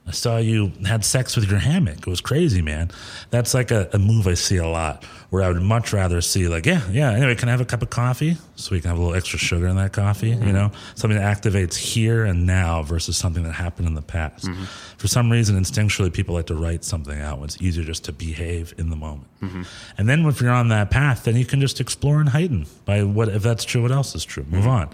[0.07, 1.97] I saw you had sex with your hammock.
[1.97, 2.91] It was crazy, man.
[3.31, 6.47] That's like a, a, move I see a lot where I would much rather see,
[6.47, 8.37] like, yeah, yeah, anyway, can I have a cup of coffee?
[8.55, 10.47] So we can have a little extra sugar in that coffee, mm-hmm.
[10.47, 10.71] you know?
[10.95, 14.45] Something that activates here and now versus something that happened in the past.
[14.45, 14.63] Mm-hmm.
[14.97, 18.13] For some reason, instinctually, people like to write something out when it's easier just to
[18.13, 19.27] behave in the moment.
[19.41, 19.63] Mm-hmm.
[19.97, 23.03] And then if you're on that path, then you can just explore and heighten by
[23.03, 24.45] what, if that's true, what else is true?
[24.49, 24.89] Move on.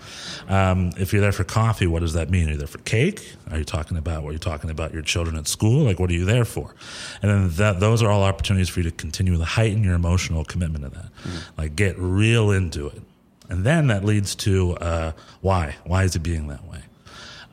[0.50, 2.48] Um, if you're there for coffee, what does that mean?
[2.48, 3.36] Are you there for cake?
[3.52, 5.84] Are you talking about, what are you talking about your children at school?
[5.84, 6.74] Like, what are you there for?
[7.22, 9.94] And then that, those are all opportunities for you to continue to heighten your
[10.30, 11.12] emotional commitment to that.
[11.24, 11.62] Mm-hmm.
[11.62, 13.02] Like, get real into it.
[13.50, 15.76] And then that leads to uh, why?
[15.86, 16.84] Why is it being that way?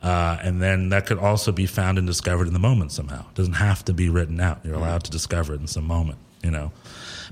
[0.01, 3.19] Uh, and then that could also be found and discovered in the moment somehow.
[3.19, 4.59] It doesn't have to be written out.
[4.63, 6.71] You're allowed to discover it in some moment, you know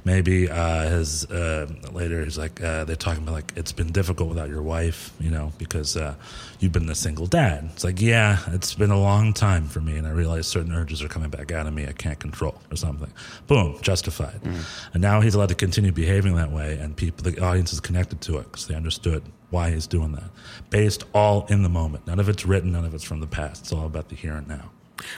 [0.08, 4.30] maybe uh, his uh, later he's like uh, they're talking about like it's been difficult
[4.30, 6.16] without your wife, you know, because uh,
[6.60, 7.70] you've been a single dad.
[7.74, 11.04] It's like yeah, it's been a long time for me, and I realize certain urges
[11.04, 13.12] are coming back out of me I can't control or something.
[13.48, 14.42] Boom, justified.
[14.42, 14.94] Mm.
[14.94, 18.22] And now he's allowed to continue behaving that way, and people, the audience is connected
[18.22, 20.30] to it because they understood why he's doing that,
[20.70, 22.08] based all in the moment.
[22.08, 23.64] None of it's written, none of it's from the past.
[23.64, 24.72] It's all about the here and now.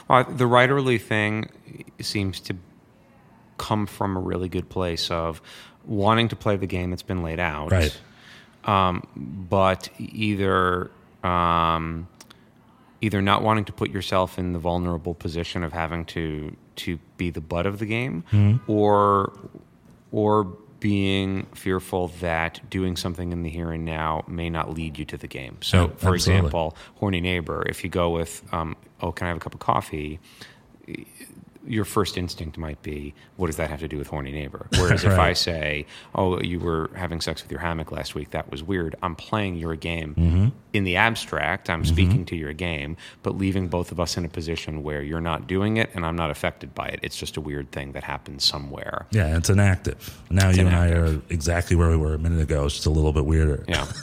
[0.07, 1.49] Well, the writerly thing
[2.01, 2.55] seems to
[3.59, 5.41] come from a really good place of
[5.85, 7.95] wanting to play the game that's been laid out, right?
[8.63, 10.89] Um, but either
[11.23, 12.07] um,
[13.01, 17.29] either not wanting to put yourself in the vulnerable position of having to to be
[17.29, 18.71] the butt of the game, mm-hmm.
[18.71, 19.37] or
[20.11, 20.45] or
[20.79, 25.17] being fearful that doing something in the here and now may not lead you to
[25.17, 25.57] the game.
[25.61, 26.15] So, for absolutely.
[26.15, 27.65] example, horny neighbor.
[27.67, 30.19] If you go with, um, "Oh, can I have a cup of coffee?"
[31.69, 34.67] Your first instinct might be, what does that have to do with horny neighbor?
[34.77, 35.13] Whereas right.
[35.13, 38.63] if I say, oh, you were having sex with your hammock last week, that was
[38.63, 38.95] weird.
[39.03, 40.47] I'm playing your game mm-hmm.
[40.73, 41.69] in the abstract.
[41.69, 41.93] I'm mm-hmm.
[41.93, 45.47] speaking to your game, but leaving both of us in a position where you're not
[45.47, 46.99] doing it and I'm not affected by it.
[47.03, 49.05] It's just a weird thing that happens somewhere.
[49.11, 50.19] Yeah, it's inactive.
[50.31, 50.97] Now it's you inactive.
[50.97, 52.65] and I are exactly where we were a minute ago.
[52.65, 53.63] It's just a little bit weirder.
[53.67, 53.85] Yeah.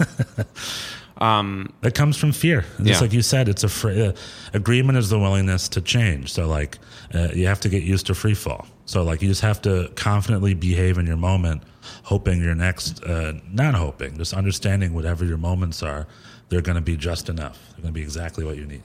[1.18, 2.64] Um, it comes from fear.
[2.79, 3.00] Just yeah.
[3.00, 4.12] like you said, it's a free, uh,
[4.52, 6.33] agreement is the willingness to change.
[6.33, 6.79] So like
[7.14, 8.66] uh, you have to get used to free fall.
[8.85, 11.62] So like you just have to confidently behave in your moment,
[12.02, 16.07] hoping your next, uh, not hoping, just understanding whatever your moments are,
[16.48, 17.59] they're going to be just enough.
[17.70, 18.83] They're going to be exactly what you need.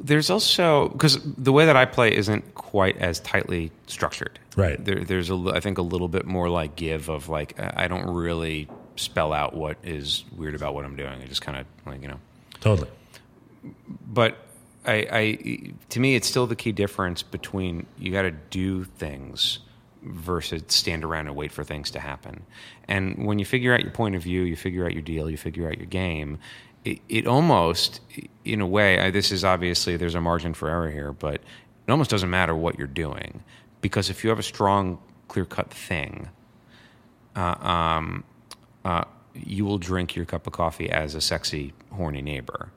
[0.00, 4.38] There's also because the way that I play isn't quite as tightly structured.
[4.56, 4.84] Right.
[4.84, 8.12] There, there's a I think a little bit more like give of like I don't
[8.12, 11.20] really spell out what is weird about what I'm doing.
[11.22, 12.20] I just kind of like you know.
[12.60, 12.88] Totally.
[14.06, 14.36] But
[14.84, 19.60] I, I, to me, it's still the key difference between you got to do things
[20.02, 22.44] versus stand around and wait for things to happen.
[22.86, 25.38] And when you figure out your point of view, you figure out your deal, you
[25.38, 26.38] figure out your game.
[26.84, 28.00] It, it almost,
[28.44, 31.90] in a way, I, this is obviously there's a margin for error here, but it
[31.90, 33.42] almost doesn't matter what you're doing
[33.80, 36.28] because if you have a strong, clear cut thing,
[37.36, 38.24] uh, um,
[38.84, 42.70] uh, you will drink your cup of coffee as a sexy, horny neighbor.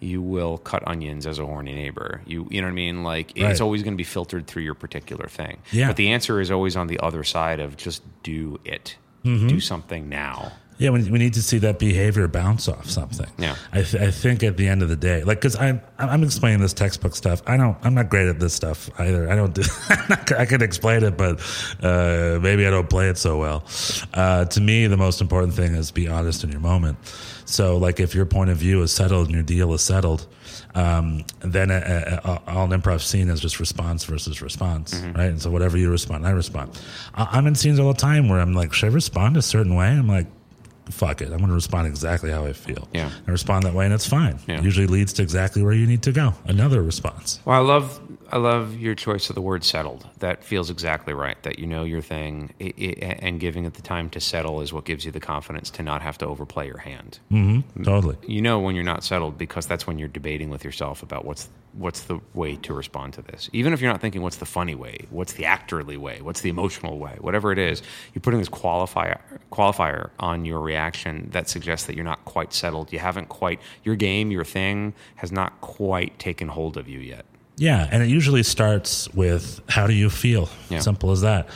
[0.00, 2.22] You will cut onions as a horny neighbor.
[2.26, 3.04] You, you know what I mean?
[3.04, 3.50] Like right.
[3.50, 5.58] it's always going to be filtered through your particular thing.
[5.70, 5.88] Yeah.
[5.88, 8.96] But the answer is always on the other side of just do it.
[9.24, 9.46] Mm-hmm.
[9.46, 10.52] Do something now.
[10.82, 13.28] Yeah, we, we need to see that behavior bounce off something.
[13.38, 16.24] Yeah, I, th- I think at the end of the day, like, because I'm I'm
[16.24, 17.40] explaining this textbook stuff.
[17.46, 17.78] I don't.
[17.82, 19.30] I'm not great at this stuff either.
[19.30, 19.54] I don't.
[19.54, 19.62] Do,
[20.36, 21.40] I can explain it, but
[21.82, 23.64] uh, maybe I don't play it so well.
[24.12, 26.98] Uh, to me, the most important thing is be honest in your moment.
[27.44, 30.26] So, like, if your point of view is settled and your deal is settled,
[30.74, 31.74] um, then a,
[32.24, 35.12] a, a, all an improv scene is just response versus response, mm-hmm.
[35.12, 35.26] right?
[35.26, 36.80] And so, whatever you respond, I respond.
[37.14, 39.76] I, I'm in scenes all the time where I'm like, should I respond a certain
[39.76, 39.86] way?
[39.86, 40.26] I'm like
[40.90, 41.26] fuck it.
[41.26, 42.88] I'm going to respond exactly how I feel.
[42.92, 43.10] Yeah.
[43.26, 44.38] I respond that way, and it's fine.
[44.46, 44.58] Yeah.
[44.58, 46.34] It usually leads to exactly where you need to go.
[46.46, 47.40] Another response.
[47.44, 48.00] Well, I love
[48.32, 50.08] I love your choice of the word settled.
[50.20, 51.40] That feels exactly right.
[51.42, 54.72] That you know your thing, i i and giving it the time to settle is
[54.72, 57.18] what gives you the confidence to not have to overplay your hand.
[57.30, 57.82] Mm-hmm.
[57.82, 58.16] Totally.
[58.26, 61.50] You know when you're not settled because that's when you're debating with yourself about what's
[61.74, 63.50] what's the way to respond to this.
[63.52, 66.50] Even if you're not thinking what's the funny way, what's the actorly way, what's the
[66.50, 67.82] emotional way, whatever it is,
[68.14, 69.18] you're putting this qualifier
[69.50, 72.94] qualifier on your reaction that suggests that you're not quite settled.
[72.94, 77.26] You haven't quite your game, your thing has not quite taken hold of you yet.
[77.56, 80.48] Yeah, and it usually starts with how do you feel?
[80.70, 80.80] Yeah.
[80.80, 81.48] Simple as that.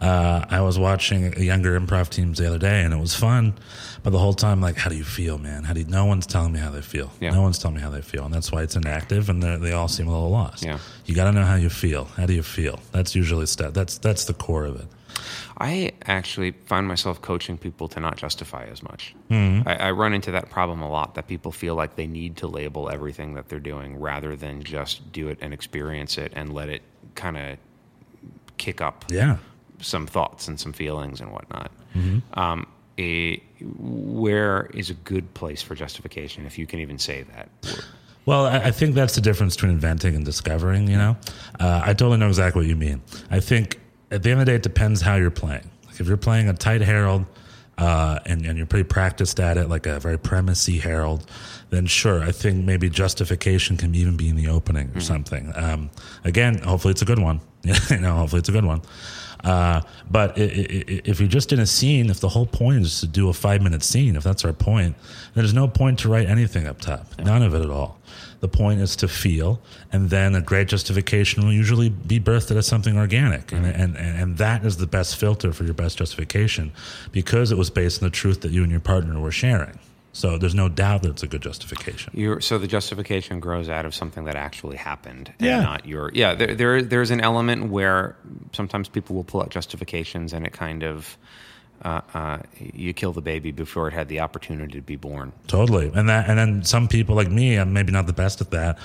[0.00, 3.54] Uh, I was watching younger improv teams the other day, and it was fun.
[4.02, 5.64] But the whole time, like, how do you feel, man?
[5.64, 7.10] How do you, no one's telling me how they feel.
[7.20, 7.30] Yeah.
[7.30, 9.88] No one's telling me how they feel, and that's why it's inactive, and they all
[9.88, 10.64] seem a little lost.
[10.64, 10.78] Yeah.
[11.06, 12.04] You got to know how you feel.
[12.16, 12.80] How do you feel?
[12.92, 13.72] That's usually stuff.
[13.72, 14.86] That's that's the core of it.
[15.58, 19.14] I actually find myself coaching people to not justify as much.
[19.30, 19.68] Mm-hmm.
[19.68, 22.46] I, I run into that problem a lot that people feel like they need to
[22.48, 26.68] label everything that they're doing rather than just do it and experience it and let
[26.68, 26.82] it
[27.14, 27.58] kind of
[28.56, 29.36] kick up Yeah.
[29.80, 31.70] some thoughts and some feelings and whatnot.
[31.96, 32.38] Mm-hmm.
[32.38, 32.66] Um,
[32.98, 37.48] a, where is a good place for justification, if you can even say that?
[38.26, 40.88] Well, I, I think that's the difference between inventing and discovering.
[40.88, 41.16] You know,
[41.60, 43.02] uh, I totally know exactly what you mean.
[43.30, 43.80] I think
[44.14, 45.68] at the end of the day, it depends how you're playing.
[45.86, 47.26] Like if you're playing a tight Harold
[47.76, 51.28] uh, and and you're pretty practiced at it, like a very premisey Harold,
[51.70, 55.52] then sure, I think maybe justification can even be in the opening or something.
[55.56, 55.90] Um,
[56.22, 57.40] again, hopefully it's a good one.
[57.90, 58.82] you know, hopefully it's a good one.
[59.42, 62.82] Uh, but i i i if you're just in a scene, if the whole point
[62.82, 64.96] is to do a five minute scene, if that's our point,
[65.34, 67.06] then there's no point to write anything up top.
[67.18, 67.98] None of it at all.
[68.44, 69.58] The point is to feel,
[69.90, 73.96] and then a great justification will usually be birthed out of something organic, and, and
[73.96, 76.70] and and that is the best filter for your best justification,
[77.10, 79.78] because it was based on the truth that you and your partner were sharing.
[80.12, 82.12] So there's no doubt that it's a good justification.
[82.14, 85.62] You're, so the justification grows out of something that actually happened, and Yeah.
[85.62, 86.10] not your.
[86.12, 88.14] Yeah, there, there there's an element where
[88.52, 91.16] sometimes people will pull out justifications, and it kind of
[91.84, 95.32] uh, uh, you kill the baby before it had the opportunity to be born.
[95.46, 98.50] Totally, and that, and then some people like me, I'm maybe not the best at
[98.50, 98.78] that.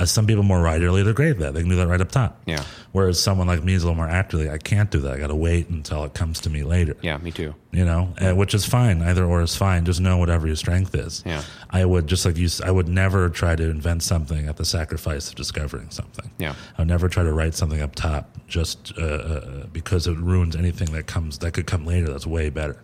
[0.00, 1.54] Uh, some people more writerly, they're great at that.
[1.54, 2.40] They can do that right up top.
[2.46, 2.64] Yeah.
[2.92, 4.50] Whereas someone like me is a little more actorly.
[4.50, 5.12] I can't do that.
[5.12, 6.96] I got to wait until it comes to me later.
[7.02, 7.54] Yeah, me too.
[7.70, 9.02] You know, uh, which is fine.
[9.02, 9.84] Either or is fine.
[9.84, 11.22] Just know whatever your strength is.
[11.26, 11.42] Yeah.
[11.68, 12.48] I would just like you.
[12.64, 16.30] I would never try to invent something at the sacrifice of discovering something.
[16.38, 16.54] Yeah.
[16.78, 20.56] I would never try to write something up top just uh, uh, because it ruins
[20.56, 22.08] anything that comes that could come later.
[22.10, 22.82] That's way better.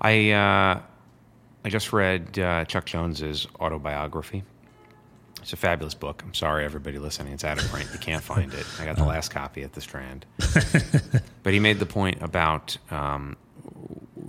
[0.00, 0.80] I uh,
[1.64, 4.44] I just read uh, Chuck Jones's autobiography.
[5.44, 6.22] It's a fabulous book.
[6.24, 7.34] I'm sorry, everybody listening.
[7.34, 7.86] It's out of print.
[7.92, 8.64] You can't find it.
[8.80, 10.24] I got the last copy at the Strand.
[11.42, 13.36] but he made the point about um,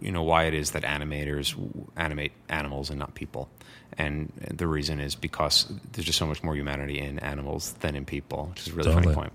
[0.02, 1.56] you know why it is that animators
[1.96, 3.48] animate animals and not people,
[3.98, 8.04] and the reason is because there's just so much more humanity in animals than in
[8.04, 9.04] people, which is a really Totally.
[9.06, 9.34] funny point.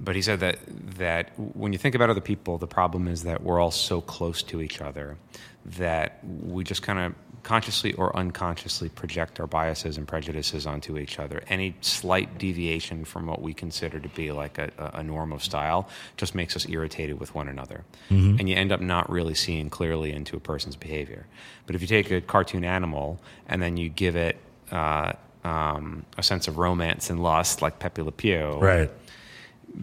[0.00, 0.58] But he said that
[0.98, 4.42] that when you think about other people, the problem is that we're all so close
[4.42, 5.18] to each other
[5.64, 11.18] that we just kind of consciously or unconsciously project our biases and prejudices onto each
[11.18, 11.42] other.
[11.48, 15.88] Any slight deviation from what we consider to be like a, a norm of style
[16.16, 20.12] just makes us irritated with one another, and you end up not really seeing clearly
[20.12, 21.26] into a person's behavior.
[21.66, 24.36] But if you take a cartoon animal and then you give it
[24.70, 25.12] uh,
[25.44, 28.90] um, a sense of romance and lust, like Pepe Le Pew, Right.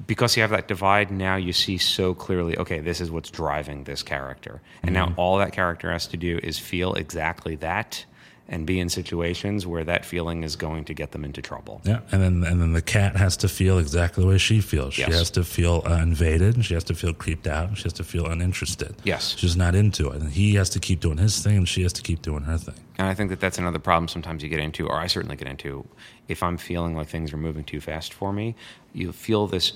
[0.06, 3.84] Because you have that divide now you see so clearly okay this is what's driving
[3.86, 5.20] this character and now Mm-hmm.
[5.20, 8.06] all that character has to do is feel exactly that
[8.50, 12.00] and be in situations where that feeling is going to get them into trouble Yeah,
[12.12, 14.94] and then and then the cat has to feel exactly the way she feels.
[14.94, 15.14] She Yes.
[15.14, 16.64] has to feel uh, invaded.
[16.64, 17.78] She has to feel creeped out.
[17.78, 18.96] She has to feel uninterested.
[19.04, 19.36] Yes.
[19.38, 21.94] she's not into it, and he has to keep doing his thing, and she has
[21.94, 22.76] to keep doing her thing.
[22.98, 25.48] and i think that that's another problem sometimes you get into or i certainly get
[25.48, 25.86] into
[26.28, 28.56] if i'm feeling like things are moving too fast for me
[28.94, 29.74] you feel this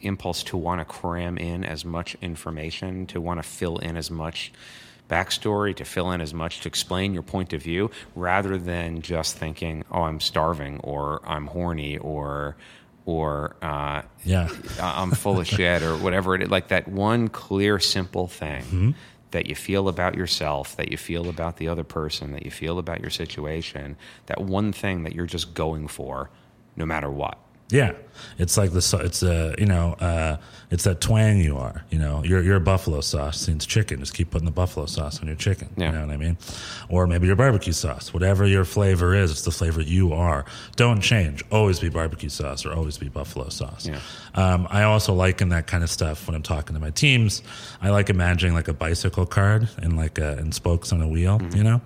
[0.00, 4.10] impulse to want to cram in as much information to want to fill in as
[4.10, 4.52] much
[5.08, 9.36] backstory to fill in as much to explain your point of view rather than just
[9.36, 12.56] thinking oh i'm starving or i'm horny or
[13.06, 14.48] or uh, Yeah.
[14.80, 16.50] I'm full of shit or whatever it is.
[16.50, 18.94] Like that one clear, simple thing
[19.32, 22.78] that you feel about yourself, that you feel about the other person, that you feel
[22.78, 26.30] about your situation, that one thing that you're just going for
[26.76, 27.36] no matter what.
[27.70, 27.92] Yeah,
[28.38, 30.36] it's like the it's a you know uh,
[30.70, 31.84] it's that twang you are.
[31.90, 33.40] You know, you're you're a buffalo sauce.
[33.40, 34.00] since chicken.
[34.00, 35.68] Just keep putting the buffalo sauce on your chicken.
[35.76, 35.86] Yeah.
[35.86, 36.36] You know what I mean?
[36.88, 38.12] Or maybe your barbecue sauce.
[38.12, 40.44] Whatever your flavor is, it's the flavor you are.
[40.76, 41.42] Don't change.
[41.50, 43.86] Always be barbecue sauce or always be buffalo sauce.
[43.86, 44.00] Yeah.
[44.34, 47.42] Um, I also like in that kind of stuff when I'm talking to my teams.
[47.80, 51.38] I like imagining like a bicycle card and like a, and spokes on a wheel.
[51.38, 51.56] Mm-hmm.
[51.56, 51.80] You know,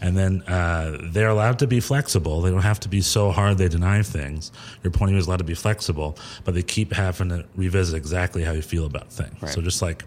[0.00, 2.40] and then uh, they're allowed to be flexible.
[2.40, 4.50] They don't have to be so hard they deny things.
[4.82, 7.96] Your point of view is allowed to be flexible, but they keep having to revisit
[7.96, 9.42] exactly how you feel about things.
[9.42, 9.52] Right.
[9.52, 10.04] So just like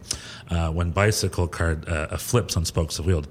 [0.49, 3.23] uh, when bicycle card uh, flips on spokes of wheel.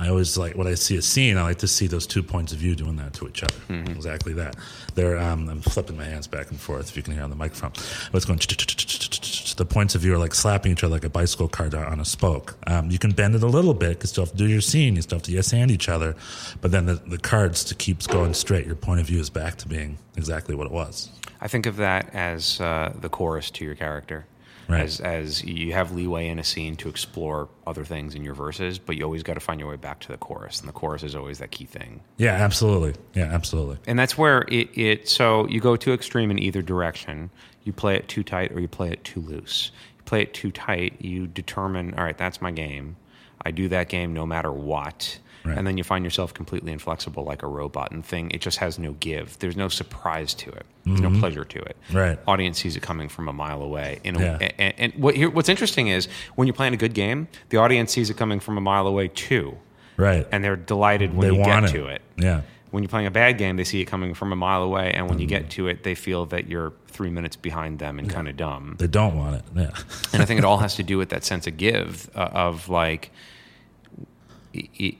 [0.00, 2.52] I always like when I see a scene, I like to see those two points
[2.52, 3.54] of view doing that to each other.
[3.68, 3.92] Mm-hmm.
[3.92, 4.54] Exactly that.
[4.98, 7.72] Um, I'm flipping my hands back and forth if you can hear on the microphone.
[8.10, 8.38] But it's going.
[8.38, 12.04] The points of view are like slapping each other like a bicycle card on a
[12.04, 12.56] spoke.
[12.66, 14.60] Um, you can bend it a little bit because you still have to do your
[14.60, 14.94] scene.
[14.96, 16.14] You still have to yes and each other.
[16.60, 18.66] But then the, the cards to keeps going straight.
[18.66, 21.10] Your point of view is back to being exactly what it was.
[21.40, 24.26] I think of that as uh, the chorus to your character.
[24.68, 24.82] Right.
[24.82, 28.78] As, as you have leeway in a scene to explore other things in your verses,
[28.78, 31.02] but you always got to find your way back to the chorus, and the chorus
[31.02, 32.02] is always that key thing.
[32.18, 32.94] Yeah, absolutely.
[33.14, 33.78] Yeah, absolutely.
[33.86, 37.30] And that's where it, it so you go too extreme in either direction.
[37.64, 39.70] You play it too tight or you play it too loose.
[39.96, 42.96] You play it too tight, you determine, all right, that's my game.
[43.42, 45.18] I do that game no matter what.
[45.44, 45.56] Right.
[45.56, 48.30] And then you find yourself completely inflexible like a robot and thing.
[48.32, 49.38] It just has no give.
[49.38, 50.66] There's no surprise to it.
[50.84, 51.76] There's no pleasure to it.
[51.92, 52.18] Right.
[52.26, 54.00] Audience sees it coming from a mile away.
[54.04, 54.38] A, Yeah.
[54.58, 57.92] and, and what, here, what's interesting is when you're playing a good game, the audience
[57.92, 59.56] sees it coming from a mile away too.
[59.96, 60.26] Right.
[60.32, 61.78] And they're delighted when they you want get it.
[61.78, 62.02] to it.
[62.16, 62.40] Yeah.
[62.70, 65.08] When you're playing a bad game, they see it coming from a mile away, and
[65.08, 65.30] when you Mm.
[65.30, 68.76] get to it, they feel that you're three minutes behind them and kind of dumb.
[68.78, 69.42] They don't want it.
[69.56, 69.70] Yeah.
[70.12, 72.68] And I think it all has to do with that sense of give uh, of
[72.68, 73.10] like.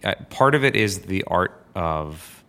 [0.04, 2.44] Uh, Part of it is the art of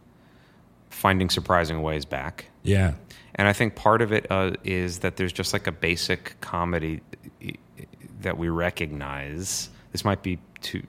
[0.89, 2.93] finding surprising ways back, Yeah.
[3.36, 7.01] and I think part of it uh, is that there's just like a basic comedy
[8.22, 9.70] that we recognize.
[9.93, 10.86] This might be too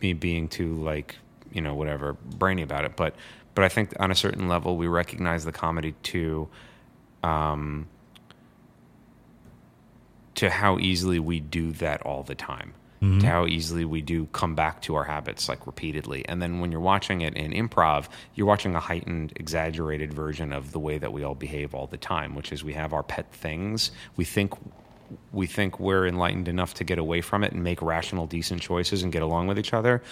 [0.00, 1.16] me being too like
[1.52, 3.14] you know whatever brainy about it, but
[3.54, 6.48] but I think on a certain level we recognize the comedy to
[7.22, 7.86] um,
[10.36, 12.72] to how easily we do that all the time.
[13.00, 13.26] To mm-hmm.
[13.26, 16.22] how easily we do come back to our habits like repeatedly.
[16.28, 20.72] And then when you're watching it in improv, you're watching a heightened, exaggerated version of
[20.72, 23.32] the way that we all behave all the time, which is we have our pet
[23.32, 23.90] things.
[24.16, 24.52] We think
[25.32, 29.02] we think we're enlightened enough to get away from it and make rational, decent choices
[29.02, 30.02] and get along with each other.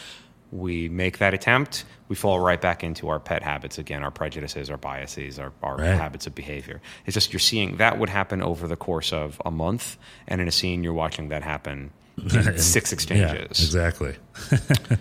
[0.50, 4.70] We make that attempt, we fall right back into our pet habits again, our prejudices,
[4.70, 5.88] our biases, our, our Right.
[5.88, 6.80] habits of behavior.
[7.04, 10.48] It's just you're seeing that would happen over the course of a month, and in
[10.48, 11.90] a scene, you're watching that happen
[12.56, 13.60] six Yeah, exchanges.
[13.64, 14.16] exactly.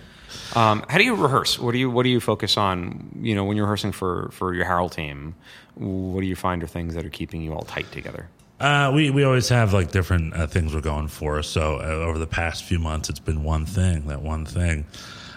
[0.55, 1.59] Um, how do you rehearse?
[1.59, 3.11] What do you What do you focus on?
[3.21, 5.35] You know, when you're rehearsing for for your Harold team,
[5.75, 8.27] what do you find are things that are keeping you all tight together?
[8.59, 11.43] Uh, we we always have like different uh, things we're going for.
[11.43, 14.85] So uh, over the past few months, it's been one thing, that one thing.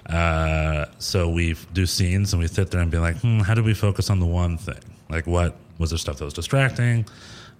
[0.06, 3.62] Uh, so we do scenes and we sit there and be like, hmm, how do
[3.62, 4.80] we focus on the one thing?
[5.08, 7.04] Like, what was there stuff that was distracting?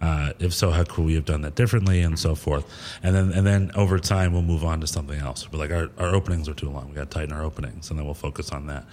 [0.01, 2.65] Uh, if so, how could we have done that differently, and so forth.
[3.03, 5.47] And then and then over time, we'll move on to something else.
[5.51, 6.89] But like our, our openings are too long.
[6.89, 8.87] We got to tighten our openings, and then we'll focus on that.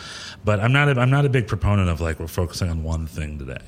[0.44, 3.08] But I'm not a, I'm not a big proponent of like we're focusing on one
[3.08, 3.62] thing today.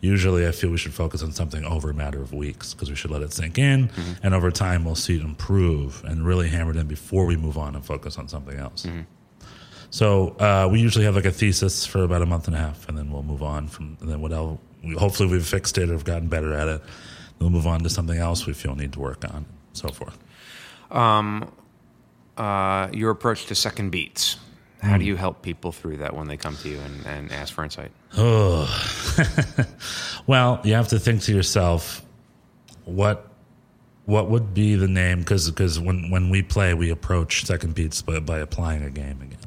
[0.00, 2.94] Usually, I feel we should focus on something over a matter of weeks because we
[2.96, 3.90] should let it sink in,
[4.22, 7.58] and over time, we'll see it improve and really hammer it in before we move
[7.58, 8.86] on and focus on something else.
[9.90, 12.88] So uh, we usually have like a thesis for about a month and a half,
[12.88, 13.96] and then we'll move on from.
[14.00, 14.58] And then what else?
[14.86, 16.82] We, hopefully, we've fixed it or have gotten better at it.
[17.38, 20.18] We'll move on to something else we feel need to work on, so forth.
[22.36, 24.36] Uh, your approach to second beats.
[24.82, 27.52] How do you help people through that when they come to you and, and ask
[27.52, 27.90] for insight?
[28.16, 28.66] Oh,
[30.26, 32.04] Well, you have to think to yourself,
[32.84, 33.28] what
[34.04, 35.20] what would be the name?
[35.20, 39.38] Because when when we play, we approach second beats by, by applying a game again.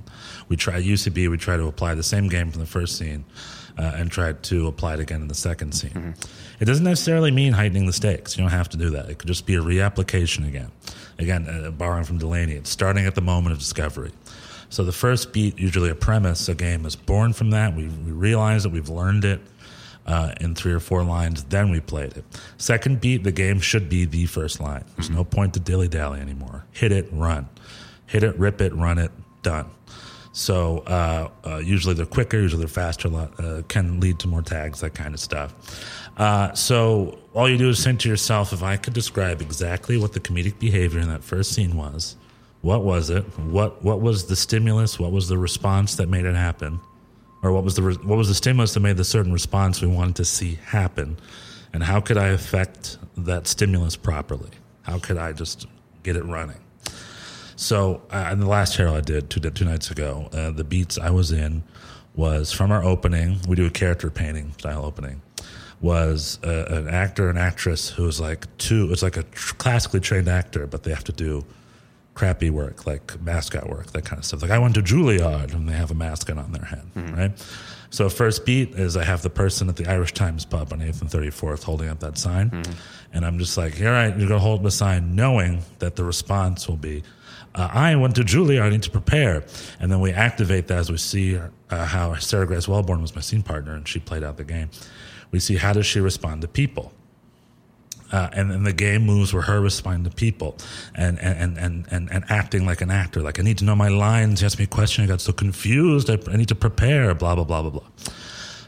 [0.49, 1.29] We try UCB.
[1.29, 3.23] We try to apply the same game from the first scene,
[3.79, 6.13] uh, and try to apply it again in the second scene.
[6.59, 8.37] It doesn't necessarily mean heightening the stakes.
[8.37, 9.09] You don't have to do that.
[9.09, 10.71] It could just be a reapplication again.
[11.17, 14.11] Again, uh, borrowing from Delaney, it's starting at the moment of discovery.
[14.69, 17.75] So the first beat, usually a premise, a game is born from that.
[17.75, 19.39] We, we realize that we've learned it
[20.05, 22.25] uh, in three or four lines, then we played it.
[22.57, 24.83] Second beat, the game should be the first line.
[24.95, 26.65] There's no point to dilly dally anymore.
[26.71, 27.47] Hit it, run.
[28.07, 29.11] Hit it, rip it, run it,
[29.43, 29.69] done.
[30.39, 34.79] So uh, uh, usually they're quicker, usually they're faster, uh, can lead to more tags,
[34.79, 35.53] that kind of stuff.
[36.15, 40.13] Uh, so all you do is think to yourself, if I could describe exactly what
[40.13, 42.15] the comedic behavior in that first scene was,
[42.61, 43.23] what was it?
[43.37, 44.97] What what was the stimulus?
[44.97, 46.79] What was the response that made it happen?
[47.43, 49.87] Or what was the re- what was the stimulus that made the certain response we
[49.87, 51.17] wanted to see happen?
[51.73, 54.51] And how could I affect that stimulus properly?
[54.83, 55.67] How could I just
[56.03, 56.59] get it running?
[57.59, 60.97] So, uh, in the last Harold I did two, two nights ago, uh, the beats
[60.97, 61.61] I was in
[62.15, 63.37] was from our opening.
[63.49, 65.21] We do a character painting style opening.
[65.81, 68.89] Was uh, an actor and actress who's like two.
[68.93, 71.43] It's like a tr- classically trained actor, but they have to do
[72.13, 74.41] crappy work, like mascot work, that kind of stuff.
[74.41, 76.85] Like I went to Juilliard and they have a mascot on their head,
[77.17, 77.31] right?
[77.89, 81.01] So first beat is I have the person at the Irish Times pub on 8th
[81.01, 82.51] and 34th holding up that sign.
[83.13, 86.03] And I'm just like, all right, you're going to hold the sign knowing that the
[86.05, 87.03] response will be,
[87.59, 89.43] uh, I went to Juilliard, I need to prepare.
[89.79, 93.21] And then we activate that as we see uh, how Sarah Grace Wellborn was my
[93.21, 94.69] scene partner and she played out the game.
[95.31, 96.93] We see how does she respond to people
[98.11, 100.57] uh, and then the game moves where her responding to people
[100.95, 103.21] and, and, and, and, and acting like an actor.
[103.21, 104.41] Like, I need to know my lines.
[104.41, 105.03] You asked me a question.
[105.03, 106.09] I got so confused.
[106.09, 107.87] I, I need to prepare, blah, blah, blah, blah, blah.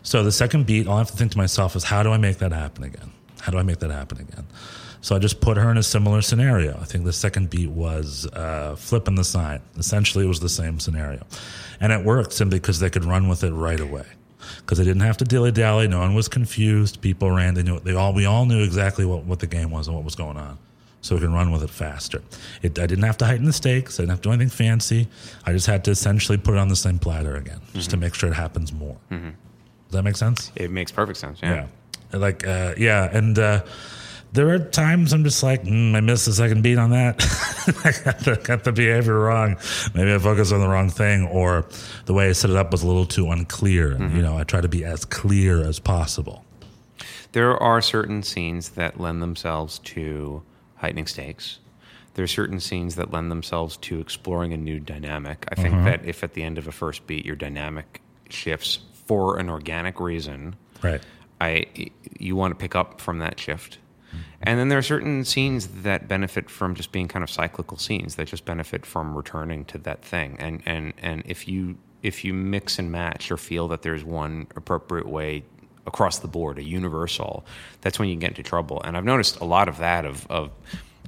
[0.03, 2.17] So the second beat, all I have to think to myself is, how do I
[2.17, 3.11] make that happen again?
[3.39, 4.45] How do I make that happen again?
[5.01, 6.77] So I just put her in a similar scenario.
[6.79, 9.61] I think the second beat was uh, flipping the sign.
[9.77, 11.25] Essentially, it was the same scenario.
[11.79, 14.05] And it worked simply because they could run with it right away
[14.57, 15.87] because they didn't have to dilly dally.
[15.87, 17.01] No one was confused.
[17.01, 17.55] People ran.
[17.55, 18.13] They knew they all.
[18.13, 20.57] We all knew exactly what, what the game was and what was going on,
[21.01, 22.21] so we can run with it faster.
[22.61, 23.99] It, I didn't have to heighten the stakes.
[23.99, 25.07] I didn't have to do anything fancy.
[25.45, 28.13] I just had to essentially put it on the same platter again, just to make
[28.13, 28.97] sure it happens more.
[29.09, 29.21] Does
[29.91, 30.51] that make sense?
[30.55, 31.39] It makes perfect sense.
[31.41, 31.67] Yeah.
[32.13, 32.17] Yeah.
[32.17, 33.09] Like, uh, yeah.
[33.11, 33.63] And uh,
[34.33, 37.21] there are times I'm just like, mm, I missed the second beat on that.
[37.85, 39.57] I got the, got the behavior wrong.
[39.93, 41.67] Maybe I focused on the wrong thing, or
[42.05, 43.91] the way I set it up was a little too unclear.
[43.91, 46.45] And, you know, I try to be as clear as possible.
[47.33, 50.43] There are certain scenes that lend themselves to
[50.75, 51.59] heightening stakes.
[52.13, 55.45] There are certain scenes that lend themselves to exploring a new dynamic.
[55.49, 59.39] I think that if at the end of a first beat your dynamic shifts for
[59.39, 61.01] an organic reason, Right.
[61.39, 61.65] I
[62.19, 63.77] you want to pick up from that shift.
[64.11, 64.43] Mm-hmm.
[64.43, 68.15] And then there are certain scenes that benefit from just being kind of cyclical scenes
[68.15, 70.35] that just benefit from returning to that thing.
[70.39, 74.47] And and and if you if you mix and match or feel that there's one
[74.55, 75.43] appropriate way
[75.85, 77.45] across the board, a universal,
[77.81, 78.81] that's when you get into trouble.
[78.83, 80.51] And I've noticed a lot of that of of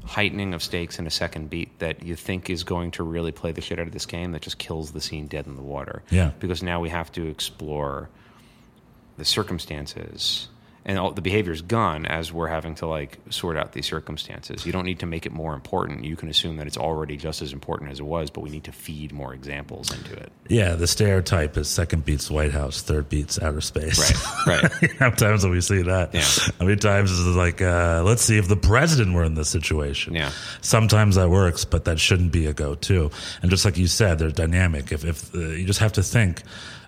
[0.06, 3.52] heightening of stakes in a second beat that you think is going to really play
[3.52, 6.04] the shit out of this game that just kills the scene dead in the water.
[6.10, 6.32] Yeah.
[6.40, 8.10] Because now we have to explore
[9.18, 10.50] the circumstances
[10.86, 14.66] and all the behavior is gone as we're having to like sort out these circumstances.
[14.66, 16.04] You don't need to make it more important.
[16.04, 18.66] You can assume that it's already just as important as it was, but we need
[18.66, 20.32] to feed more examples into it.
[20.50, 23.98] Yeah, the stereotype is second beats White House, third beats outer space.
[24.46, 24.92] Right, right.
[25.00, 26.14] How times do we see that?
[26.14, 26.22] Yeah.
[26.60, 29.50] How many times is it like, uh, let's see if the president were in this
[29.50, 30.16] situation?
[30.16, 30.32] Yeah.
[30.62, 33.10] Sometimes that works, but that shouldn't be a go-to.
[33.42, 34.92] And just like you said, they're dynamic.
[34.92, 36.44] If, if uh, you just have to think,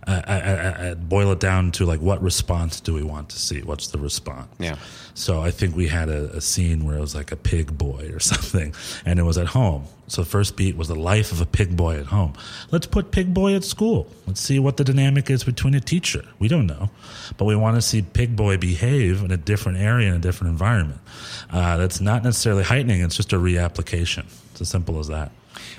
[0.08, 3.62] I, I, I boil it down to like, what response do we want to see?
[3.62, 4.47] What's the response?
[4.60, 4.78] Yeah.
[5.16, 8.12] So I think we had a, a scene where it was like a pig boy
[8.14, 8.74] or something,
[9.06, 9.86] and it was at home.
[10.08, 12.34] So the first beat was the life of a pig boy at home.
[12.70, 14.08] Let's put pig boy at school.
[14.28, 16.24] Let's see what the dynamic is between a teacher.
[16.38, 16.91] We don't know,
[17.38, 20.51] but we want to see pig boy behave in a different area in a different
[20.51, 21.01] environment.
[21.49, 23.01] Uh, that's not necessarily heightening.
[23.01, 24.26] It's just a reapplication.
[24.51, 25.32] It's as simple as that.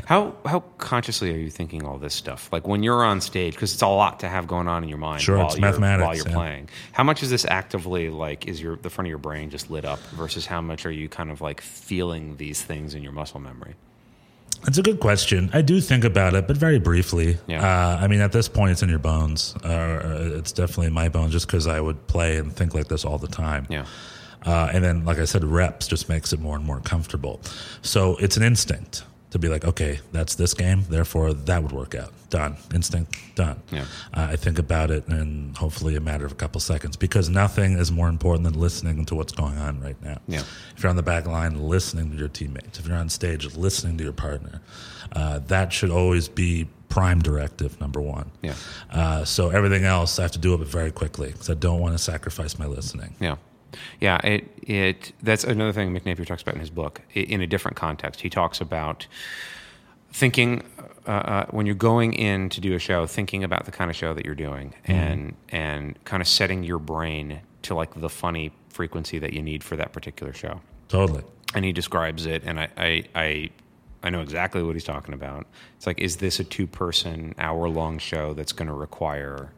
[0.06, 2.48] How how consciously are you thinking all this stuff?
[2.52, 4.98] Like when you're on stage, because it's a lot to have going on in your
[4.98, 5.22] mind.
[5.22, 6.34] Sure, while it's you're, mathematics, while you're yeah.
[6.34, 6.68] playing.
[6.92, 8.46] How much is this actively like?
[8.46, 11.08] Is your the front of your brain just lit up versus how much are you
[11.08, 13.74] kind of like feeling these things in your muscle memory?
[14.66, 15.50] It's a good question.
[15.52, 17.38] I do think about it, but very briefly.
[17.46, 17.62] Yeah.
[17.62, 19.54] Uh, I mean, at this point, it's in your bones.
[19.56, 23.04] Uh, it's definitely in my bones just because I would play and think like this
[23.04, 23.66] all the time.
[23.68, 23.86] Yeah.
[24.44, 27.40] Uh, and then, like I said, reps just makes it more and more comfortable.
[27.82, 29.04] So it's an instinct
[29.40, 32.12] to be like, okay, that's this game, therefore that would work out.
[32.30, 32.56] Done.
[32.74, 33.62] Instinct, done.
[33.70, 33.84] Yeah.
[34.12, 37.78] Uh, I think about it in hopefully a matter of a couple seconds because nothing
[37.78, 40.18] is more important than listening to what's going on right now.
[40.26, 40.42] Yeah.
[40.76, 42.78] If you're on the back line, listening to your teammates.
[42.78, 44.60] If you're on stage, listening to your partner.
[45.12, 48.30] Uh, that should always be prime directive number one.
[48.42, 48.54] Yeah.
[48.90, 51.94] Uh, so everything else, I have to do it very quickly because I don't want
[51.94, 53.14] to sacrifice my listening.
[53.20, 53.36] Yeah.
[54.00, 57.76] Yeah, it it that's another thing Mick talks about in his book in a different
[57.76, 58.20] context.
[58.20, 59.06] He talks about
[60.10, 60.62] thinking
[61.06, 63.96] uh, uh, when you're going in to do a show, thinking about the kind of
[63.96, 68.52] show that you're doing, and and kind of setting your brain to like the funny
[68.68, 70.60] frequency that you need for that particular show.
[70.88, 71.22] Totally.
[71.54, 73.04] And he describes it, and I I.
[73.14, 73.50] I
[74.02, 75.46] I know exactly what he's talking about.
[75.76, 79.50] It's like, is this a two-person, hour-long show that's going to require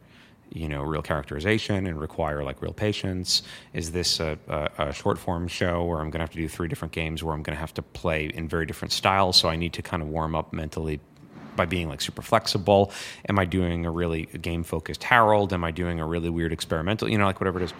[0.51, 3.43] you know real characterization and require like real patience?
[3.73, 6.47] Is this a, a, a short form show where i'm going to have to do
[6.47, 9.49] three different games where i'm going to have to play in very different styles so
[9.49, 10.99] i need to kind of warm up mentally
[11.55, 12.91] by being like super flexible?
[13.27, 15.51] Am i doing a really game focused harold?
[15.53, 17.73] Am i doing a really weird experimental you know like whatever it is?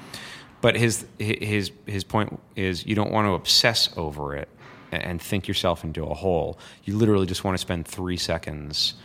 [0.61, 4.49] But his his his point is you don't want to obsess over it
[4.91, 6.59] and think yourself into a hole.
[6.83, 8.95] You literally just want to spend three seconds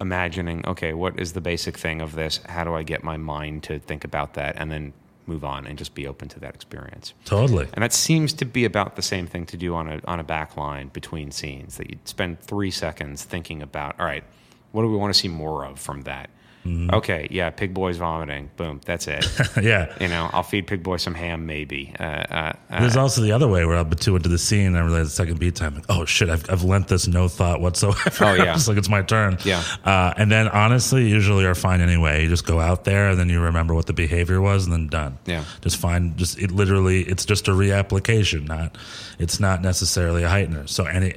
[0.00, 2.40] imagining, okay, what is the basic thing of this?
[2.46, 4.56] How do I get my mind to think about that?
[4.56, 4.92] And then
[5.26, 7.14] move on and just be open to that experience.
[7.24, 7.66] Totally.
[7.72, 10.24] And that seems to be about the same thing to do on a on a
[10.24, 11.76] back line between scenes.
[11.76, 14.24] That you'd spend three seconds thinking about, all right,
[14.72, 16.30] what do we want to see more of from that?
[16.64, 16.94] Mm-hmm.
[16.94, 18.50] Okay, yeah, Pig Boy's vomiting.
[18.56, 19.26] Boom, that's it.
[19.62, 19.94] yeah.
[20.00, 21.94] you know, I'll feed Pig Boy some ham, maybe.
[22.00, 24.68] Uh, uh, uh, There's also the other way where I'll be too into the scene
[24.68, 27.28] and I realize the second beat time, like, oh shit, I've, I've lent this no
[27.28, 28.10] thought whatsoever.
[28.20, 28.54] Oh, yeah.
[28.54, 29.36] it's like it's my turn.
[29.44, 29.62] Yeah.
[29.84, 32.22] Uh, and then honestly, usually are fine anyway.
[32.22, 34.88] You just go out there and then you remember what the behavior was and then
[34.88, 35.18] done.
[35.26, 35.44] Yeah.
[35.60, 38.78] Just find, just it literally, it's just a reapplication, not,
[39.18, 40.66] it's not necessarily a heightener.
[40.68, 41.14] So any,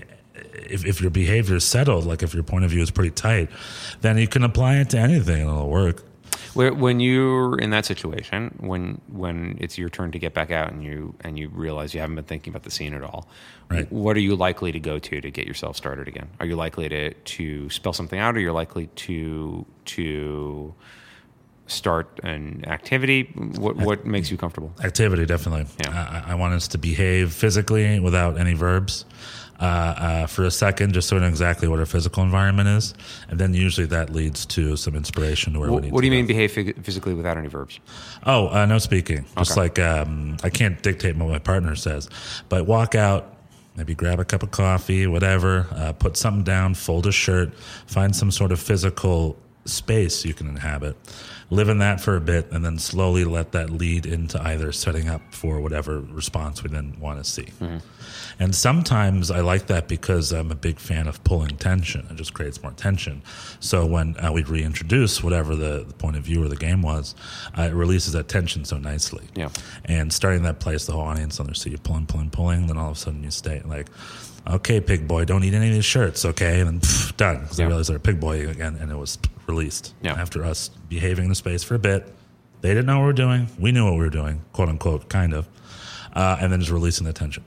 [0.72, 3.50] if, if your behavior is settled, like if your point of view is pretty tight,
[4.02, 6.04] then you can apply it to anything and it'll work.
[6.54, 10.72] Where, when you're in that situation, when when it's your turn to get back out
[10.72, 13.28] and you and you realize you haven't been thinking about the scene at all,
[13.70, 13.92] Right.
[13.92, 16.30] what are you likely to go to to get yourself started again?
[16.40, 20.74] Are you likely to to spell something out, or you're likely to to
[21.68, 23.24] start an activity?
[23.36, 24.74] What what makes you comfortable?
[24.84, 25.66] Activity, definitely.
[25.84, 26.24] Yeah.
[26.28, 29.06] I, I want us to behave physically without any verbs
[29.60, 32.94] uh, uh, for a second, just so we know exactly what our physical environment is,
[33.30, 35.92] and then usually that leads to some inspiration to where we What, need.
[35.94, 37.80] what to do you mean behave phys- physically without any verbs?
[38.26, 39.26] Oh, uh, no speaking.
[39.38, 39.62] Just Okay.
[39.62, 42.10] like um, I can't dictate what my partner says,
[42.50, 43.34] but walk out.
[43.76, 45.68] Maybe grab a cup of coffee, whatever.
[45.72, 46.74] Uh, put something down.
[46.74, 47.54] Fold a shirt.
[47.86, 50.96] Find some sort of physical space you can inhabit.
[51.52, 55.08] Live in that for a bit, and then slowly let that lead into either setting
[55.08, 57.48] up for whatever response we then want to see.
[58.40, 62.06] And sometimes I like that because I'm a big fan of pulling tension.
[62.12, 63.24] It just creates more tension.
[63.60, 67.16] So when uh, we reintroduce whatever the, the point of view or the game was,
[67.58, 69.28] uh, it releases that tension so nicely.
[69.36, 69.50] Yeah.
[69.86, 72.68] And starting that place, the whole audience on their seat, pulling, pulling, pulling.
[72.68, 73.88] Then all of a sudden you stay like,
[74.48, 76.60] okay, pig boy, don't eat any of these shirts, okay?
[76.62, 77.42] And then pff, done.
[77.42, 77.66] Because Yeah.
[77.66, 79.18] they realized they're a pig boy again, and it was
[79.48, 79.94] released.
[80.04, 80.14] Yeah.
[80.14, 82.14] After us behaving in the space for a bit.
[82.62, 83.48] They didn't know what we were doing.
[83.60, 85.48] We knew what we were doing, quote unquote, kind of.
[86.14, 87.44] Uh, and then just releasing the tension.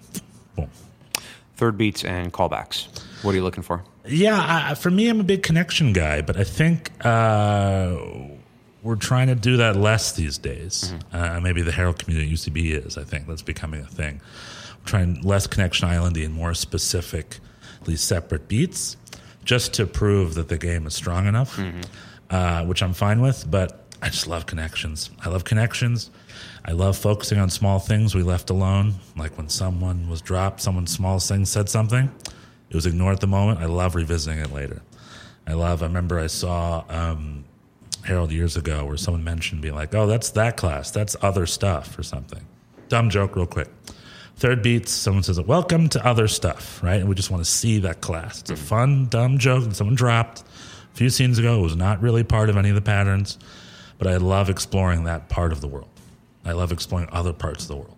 [0.61, 1.22] Boom.
[1.56, 2.86] Third beats and callbacks.
[3.22, 3.84] What are you looking for?
[4.06, 7.96] Yeah, I, for me, I'm a big connection guy, but I think uh,
[8.82, 10.94] we're trying to do that less these days.
[11.12, 12.96] Uh, maybe the Harold community UCB is.
[12.96, 14.20] I think that's becoming a thing.
[14.80, 18.96] We're trying less connection islandy and more specifically separate beats,
[19.44, 21.61] just to prove that the game is strong enough,
[22.30, 23.50] uh, which I'm fine with.
[23.50, 25.11] But I just love connections.
[25.22, 26.11] I love connections.
[26.64, 30.92] I love focusing on small things we left alone, like when someone was dropped, someone's
[30.92, 32.11] smallest thing said something.
[32.68, 33.61] It was ignored at the moment.
[33.61, 34.82] I love revisiting it later.
[35.46, 35.82] I love.
[35.82, 37.44] I remember I saw um,
[38.04, 40.90] Harold years ago where someone mentioned being like, "Oh, that's that class.
[40.90, 42.46] That's other stuff or something."
[42.88, 43.68] Dumb joke, real quick.
[44.36, 44.92] Third beats.
[44.92, 47.00] Someone says, "Welcome to other stuff," right?
[47.00, 48.40] And we just want to see that class.
[48.42, 50.44] It's a fun, dumb joke that someone dropped
[50.92, 51.58] a few scenes ago.
[51.58, 53.38] It was not really part of any of the patterns,
[53.98, 55.89] but I love exploring that part of the world.
[56.45, 57.97] I love exploring other parts of the world.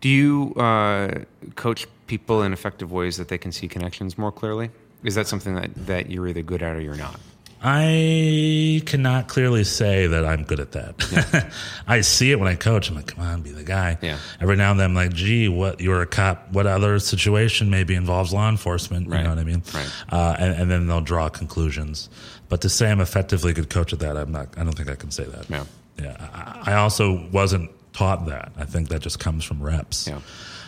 [0.00, 1.24] Do you uh,
[1.56, 4.70] coach people in effective ways that they can see connections more clearly?
[5.04, 7.18] Is that something that, that you're either good at or you're not?
[7.62, 11.52] I cannot clearly say that I'm good at that.
[11.86, 12.88] I see it when I coach.
[12.88, 13.98] I'm like, come on, be the guy.
[14.00, 14.18] Yeah.
[14.40, 15.78] Every now and then, I'm like, gee, what?
[15.78, 16.50] You're a cop.
[16.52, 19.08] What other situation maybe involves law enforcement?
[19.08, 19.18] Right.
[19.18, 19.62] You know what I mean?
[19.74, 19.92] Right.
[20.10, 22.08] Uh, and, and then they'll draw conclusions.
[22.48, 24.48] But to say I'm effectively a good coach at that, I'm not.
[24.56, 25.50] I don't think I can say that.
[25.50, 25.64] Yeah.
[26.00, 26.60] Yeah.
[26.64, 28.52] I, also wasn't taught that.
[28.56, 30.06] I think that just comes from reps.
[30.08, 30.20] Yeah.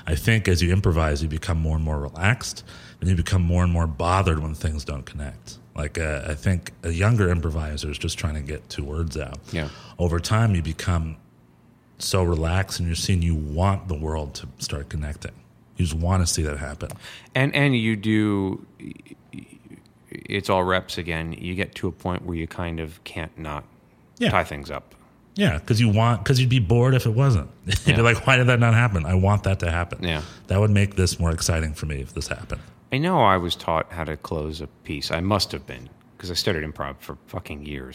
[0.06, 2.64] I think as you improvise, you become more and more relaxed,
[3.00, 5.58] and you become more and more bothered when things don't connect.
[5.76, 9.38] Like uh, I think a younger improviser is just trying to get two words out.
[9.52, 9.68] Yeah.
[9.98, 11.16] Over time, you become
[11.98, 15.32] so relaxed, and you're seeing you want the world to start connecting.
[15.76, 16.90] You just want to see that happen.
[17.34, 18.66] And and you do.
[20.10, 21.32] It's all reps again.
[21.32, 23.64] You get to a point where you kind of can't not
[24.18, 24.30] Yeah.
[24.30, 24.94] tie things up.
[25.34, 27.50] Yeah, because you want because you'd be bored if it wasn't.
[27.66, 27.96] You'd Yeah.
[27.96, 29.06] be like, why did that not happen?
[29.06, 30.04] I want that to happen.
[30.04, 30.22] Yeah.
[30.48, 32.60] that would make this more exciting for me if this happened.
[32.92, 35.10] I know I was taught how to close a piece.
[35.10, 37.94] I must have been because I studied improv for fucking years.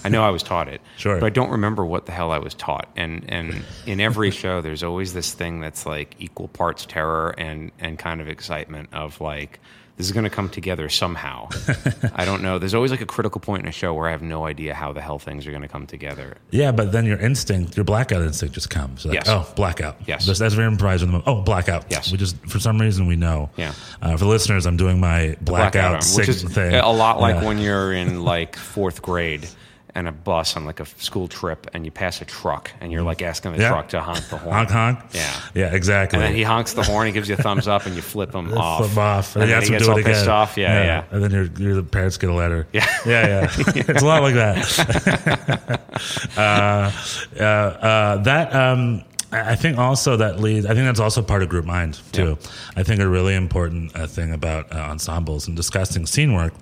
[0.04, 1.18] I know I was taught it, Sure.
[1.18, 2.88] but I don't remember what the hell I was taught.
[2.96, 7.72] And and in every show, there's always this thing that's like equal parts terror and
[7.80, 9.58] and kind of excitement of like
[9.98, 11.48] this is going to come together somehow.
[12.14, 12.58] I don't know.
[12.58, 14.92] There's always like a critical point in a show where I have no idea how
[14.92, 16.36] the hell things are going to come together.
[16.50, 19.04] Yeah, but then your instinct, your blackout instinct, just comes.
[19.04, 19.28] Like, Yes.
[19.28, 19.96] oh, blackout.
[20.06, 20.24] Yes.
[20.24, 21.28] Just as we improvise in the moment.
[21.28, 21.86] Oh, blackout.
[21.90, 22.10] Yes.
[22.12, 23.50] We just for some reason we know.
[23.56, 23.72] Yeah.
[24.00, 26.74] Uh, for the listeners, I'm doing my blackout, arm, sig which is thing.
[26.74, 27.44] a lot like Yeah.
[27.46, 29.48] when you're in like fourth grade.
[29.98, 33.02] And a bus on like a school trip, and you pass a truck, and you're
[33.02, 33.70] like asking the Yeah.
[33.70, 34.54] truck to honk the horn.
[34.54, 34.98] Honk honk.
[35.12, 35.40] Yeah.
[35.54, 36.18] Yeah, exactly.
[36.20, 38.32] And then he honks the horn, he gives you a thumbs up, and you flip
[38.32, 38.78] him off.
[38.86, 39.34] Flip off.
[39.34, 40.28] And, you then he gets do all pissed again.
[40.28, 40.56] off.
[40.56, 41.04] Yeah, yeah.
[41.10, 42.68] And then your, your parents get a letter.
[42.72, 42.86] Yeah.
[43.04, 43.52] yeah, yeah.
[43.74, 45.80] it's a lot like that.
[46.36, 46.92] uh,
[47.40, 50.64] uh, uh, that um, I think also that leads.
[50.64, 52.38] I think that's also part of group mind too.
[52.76, 56.54] I think a really important uh, thing about uh, ensembles and discussing scene work.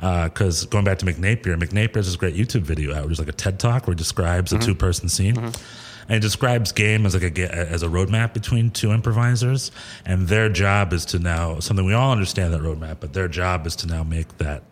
[0.00, 3.04] Uh, because going back to Mick Napier, McNapier has this great YouTube video out.
[3.04, 4.66] which is like a TED talk where he describes a mm-hmm.
[4.66, 5.34] two person scene.
[5.34, 5.62] Mm-hmm.
[6.08, 9.70] And he describes game as like a as a roadmap between two improvisers,
[10.04, 13.64] and their job is to now something we all understand that roadmap, but their job
[13.64, 14.64] is to now make that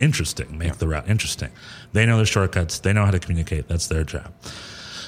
[0.00, 1.50] interesting, make the route interesting.
[1.92, 3.68] They know the shortcuts, they know how to communicate.
[3.68, 4.32] That's their job.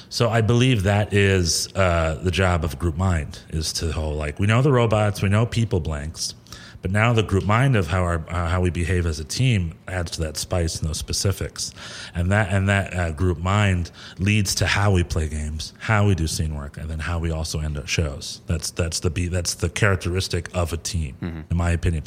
[0.09, 4.39] So I believe that is uh, the job of group mind is to whole like
[4.39, 6.33] we know the robots, we know people blanks,
[6.81, 9.73] but now the group mind of how our uh, how we behave as a team
[9.87, 11.73] adds to that spice and those specifics,
[12.15, 16.15] and that and that uh, group mind leads to how we play games, how we
[16.15, 18.41] do scene work, and then how we also end up shows.
[18.47, 22.03] That's that's the be that's the characteristic of a team, in my opinion.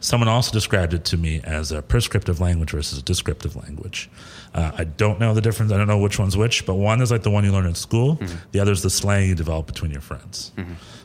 [0.00, 4.08] Someone also described it to me as a prescriptive language versus a descriptive language.
[4.54, 5.72] Uh, I don't know the difference.
[5.72, 7.74] I don't know which one's which, but one is like the one you learn in
[7.74, 8.18] school.
[8.52, 10.52] The other is the slang you develop between your friends.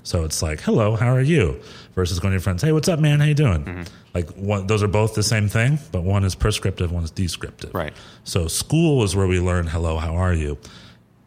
[0.03, 1.59] So it's like, "Hello, how are you?"
[1.96, 3.20] Versus going to your friends, "Hey, what's up, man?
[3.20, 6.91] How you doing?" Like one, those are both the same thing, but one is prescriptive,
[6.91, 7.74] one is descriptive.
[7.74, 7.94] Right.
[8.24, 10.58] So school is where we learn, "Hello, how are you?"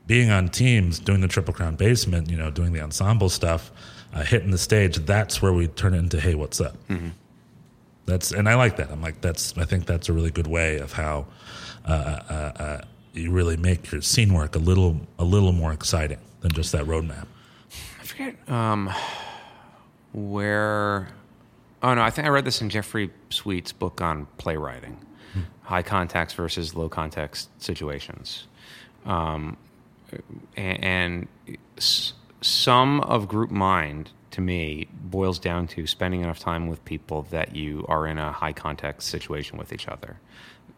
[0.07, 3.73] Being on teams, doing the Triple Crown basement, you know, doing the ensemble stuff,
[4.14, 4.97] uh, hitting the stage.
[4.99, 6.77] That's where we turn it into, "Hey, what's up?"
[8.07, 8.91] That's and I like that.
[8.91, 9.57] I'm like that's.
[9.59, 11.27] I think that's a really good way of how
[11.85, 12.81] uh, uh, uh,
[13.14, 16.85] you really make your scene work a little a little more exciting than just that
[16.85, 17.27] roadmap.
[18.01, 18.93] I forget um,
[20.17, 21.09] where.
[21.83, 24.97] Oh no, I think I read this in Jeffrey Sweet's book on playwriting,
[25.62, 28.47] high context versus low context situations,
[29.05, 29.57] um,
[30.57, 31.29] and, and
[31.77, 37.23] s- some of group mind to me boils down to spending enough time with people
[37.31, 40.17] that you are in a high context situation with each other.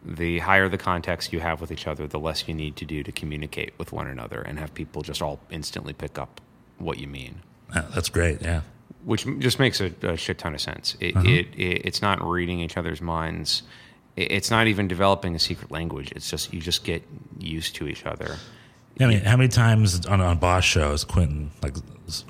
[0.03, 3.03] The higher the context you have with each other, the less you need to do
[3.03, 6.39] to communicate with one another and have people just all instantly pick up
[6.77, 7.41] what you mean
[7.93, 8.41] that's great.
[8.41, 8.61] Yeah.
[9.05, 10.95] Which just makes a, a shit ton of sense.
[10.99, 11.27] It, uh-huh.
[11.27, 13.63] it, it it's not reading each other's minds.
[14.15, 16.11] It, it's not even developing a secret language.
[16.15, 17.03] It's just you just get
[17.39, 18.37] used to each other.
[18.99, 21.75] I mean, how many times on on boss shows Quentin like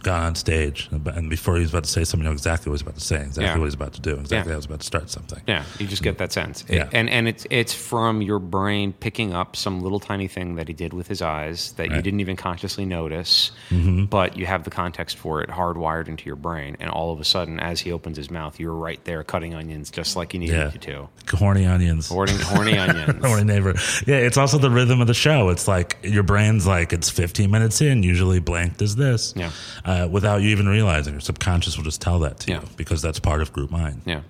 [0.03, 2.71] got on stage and before he was about to say something, you know exactly what
[2.71, 3.51] he was about to say, exactly Yeah.
[3.53, 4.43] what he was about to do, exactly Yeah.
[4.43, 5.41] how he was about to start something.
[5.47, 6.63] Yeah, you just get that sense.
[6.69, 6.89] Yeah.
[6.91, 10.73] and and it's it's from your brain picking up some little tiny thing that he
[10.73, 14.05] did with his eyes that you didn't even consciously notice, mm-hmm.
[14.05, 17.25] but you have the context for it hardwired into your brain, and all of a
[17.25, 20.53] sudden, as he opens his mouth, you're right there cutting onions just like you needed
[20.55, 20.71] Yeah.
[20.73, 21.09] you to.
[21.38, 22.07] Horny onions.
[22.09, 23.23] Horny, horny onions.
[23.25, 23.73] Horny neighbor.
[24.07, 25.49] Yeah, it's also the rhythm of the show.
[25.49, 29.34] It's like your brain's like it's 15 minutes in, usually blanked as this.
[29.36, 29.51] Yeah.
[29.86, 32.61] Uh, without you even realizing, your subconscious will just tell that to Yeah.
[32.61, 34.01] you because that's part of group mind.
[34.05, 34.22] Yeah.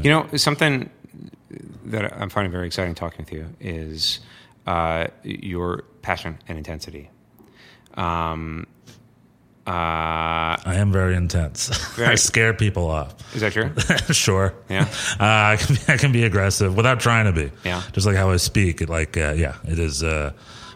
[0.00, 0.90] You know, something
[1.86, 4.20] that I'm finding very exciting talking with you is
[4.66, 7.10] uh, your passion and intensity.
[7.94, 8.66] Um,
[9.66, 11.68] uh, I am very intense.
[11.94, 13.14] Very- I scare people off.
[13.34, 13.70] is that true?
[14.14, 14.54] sure.
[14.68, 14.88] Yeah.
[15.20, 17.52] Uh, I, can be, I can be aggressive without trying to be.
[17.64, 17.82] Yeah.
[17.92, 18.80] Just like how I speak.
[18.80, 20.02] It like, uh, yeah, it is.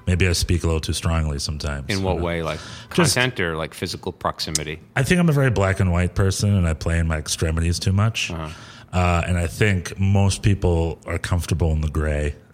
[0.06, 1.86] Maybe I speak a little too strongly sometimes.
[1.88, 2.42] In what way?
[2.42, 2.60] Like
[2.94, 4.78] Just- content or like physical proximity?
[4.94, 7.78] I think I'm a very black and white person, and I play in my extremities
[7.78, 8.30] too much.
[8.30, 8.48] Uh-huh.
[8.92, 12.34] uh and I think most people are comfortable in the gray.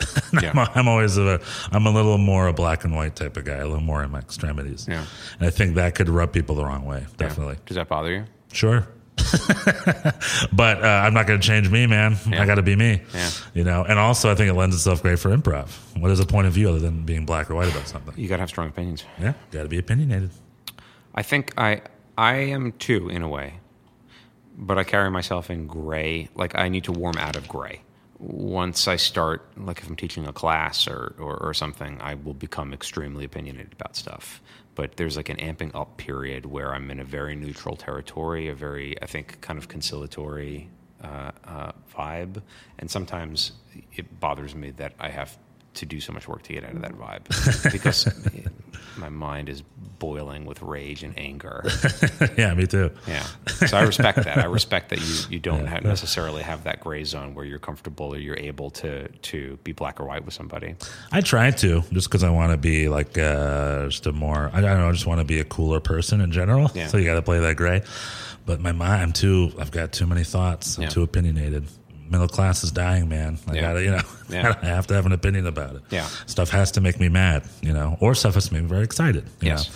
[0.42, 0.52] Yeah.
[0.54, 1.40] I'm, I'm always a,
[1.72, 4.10] I'm a little more a black and white type of guy, a little more in
[4.10, 4.86] my extremities.
[4.88, 5.04] Yeah.
[5.38, 7.04] And I think that could rub people the wrong way.
[7.18, 7.56] Definitely.
[7.66, 8.24] Does that bother you?
[8.50, 8.88] Sure.
[10.52, 12.16] but uh, I'm not going to change me, man.
[12.28, 12.42] Yeah.
[12.42, 13.02] I got to be me.
[13.14, 13.30] Yeah.
[13.54, 15.70] You know, and also I think it lends itself great for improv.
[15.98, 18.14] What is a point of view other than being black or white about something?
[18.16, 19.04] You got to have strong opinions.
[19.20, 20.30] Yeah, got to be opinionated.
[21.14, 21.82] I think I
[22.16, 23.60] I am too in a way,
[24.56, 26.28] but I carry myself in gray.
[26.34, 27.82] Like I need to warm out of gray.
[28.18, 32.34] Once I start, like if I'm teaching a class or, or, or something, I will
[32.34, 34.40] become extremely opinionated about stuff.
[34.74, 38.54] But there's like an amping up period where I'm in a very neutral territory, a
[38.54, 40.70] very, I think, kind of conciliatory
[41.02, 42.42] uh, uh, vibe.
[42.78, 43.52] And sometimes
[43.94, 45.36] it bothers me that I have
[45.74, 48.06] to do so much work to get out of that vibe because
[48.98, 49.62] my mind is
[49.98, 51.64] boiling with rage and anger.
[52.36, 52.90] yeah, me too.
[53.06, 53.24] Yeah.
[53.66, 54.38] So I respect that.
[54.38, 58.14] I respect that you, you don't have necessarily have that gray zone where you're comfortable
[58.14, 60.74] or you're able to to be black or white with somebody.
[61.10, 64.60] I try to just because I want to be like uh, just a more I
[64.60, 66.70] don't know I just want to be a cooler person in general.
[66.74, 66.88] Yeah.
[66.88, 67.82] So you got to play that gray.
[68.44, 69.52] But my mind, I'm too.
[69.56, 70.76] I've got too many thoughts.
[70.76, 70.88] I'm Yeah.
[70.88, 71.64] too opinionated.
[72.12, 73.38] Middle class is dying, man.
[73.48, 73.60] I Yeah.
[73.62, 74.54] gotta, you know, Yeah.
[74.62, 75.82] I have to have an opinion about it.
[75.90, 76.06] Yeah.
[76.26, 78.84] stuff has to make me mad, you know, or stuff has to make me very
[78.84, 79.24] excited.
[79.40, 79.68] You Yes.
[79.68, 79.74] know?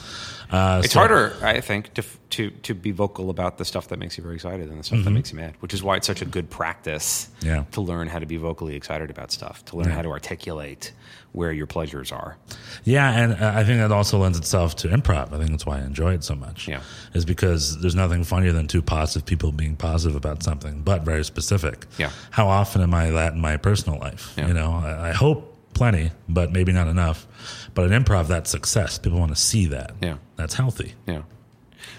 [0.51, 3.99] Uh, It's so- harder, I think, to to to be vocal about the stuff that
[3.99, 5.55] makes you very excited than the stuff that makes you mad.
[5.61, 7.47] Which is why it's such a good practice Mm-hmm.
[7.47, 7.65] Yeah.
[7.73, 9.95] to learn how to be vocally excited about stuff, to learn Yeah.
[9.95, 10.93] how to articulate
[11.33, 12.37] where your pleasures are.
[12.85, 15.33] Yeah, and uh, I think that also lends itself to improv.
[15.33, 16.67] I think that's why I enjoy it so much.
[16.67, 16.81] Yeah.
[17.15, 21.25] is because there's nothing funnier than two positive people being positive about something, but very
[21.25, 21.87] specific.
[21.99, 22.11] Yeah.
[22.31, 24.33] How often am I that in my personal life?
[24.37, 24.49] Yeah.
[24.49, 27.27] You know, I, I hope plenty, but maybe not enough.
[27.75, 28.99] But an improv, that's success.
[28.99, 29.93] People want to see that.
[30.01, 30.17] Yeah.
[30.37, 30.95] that's healthy.
[31.07, 31.23] Yeah.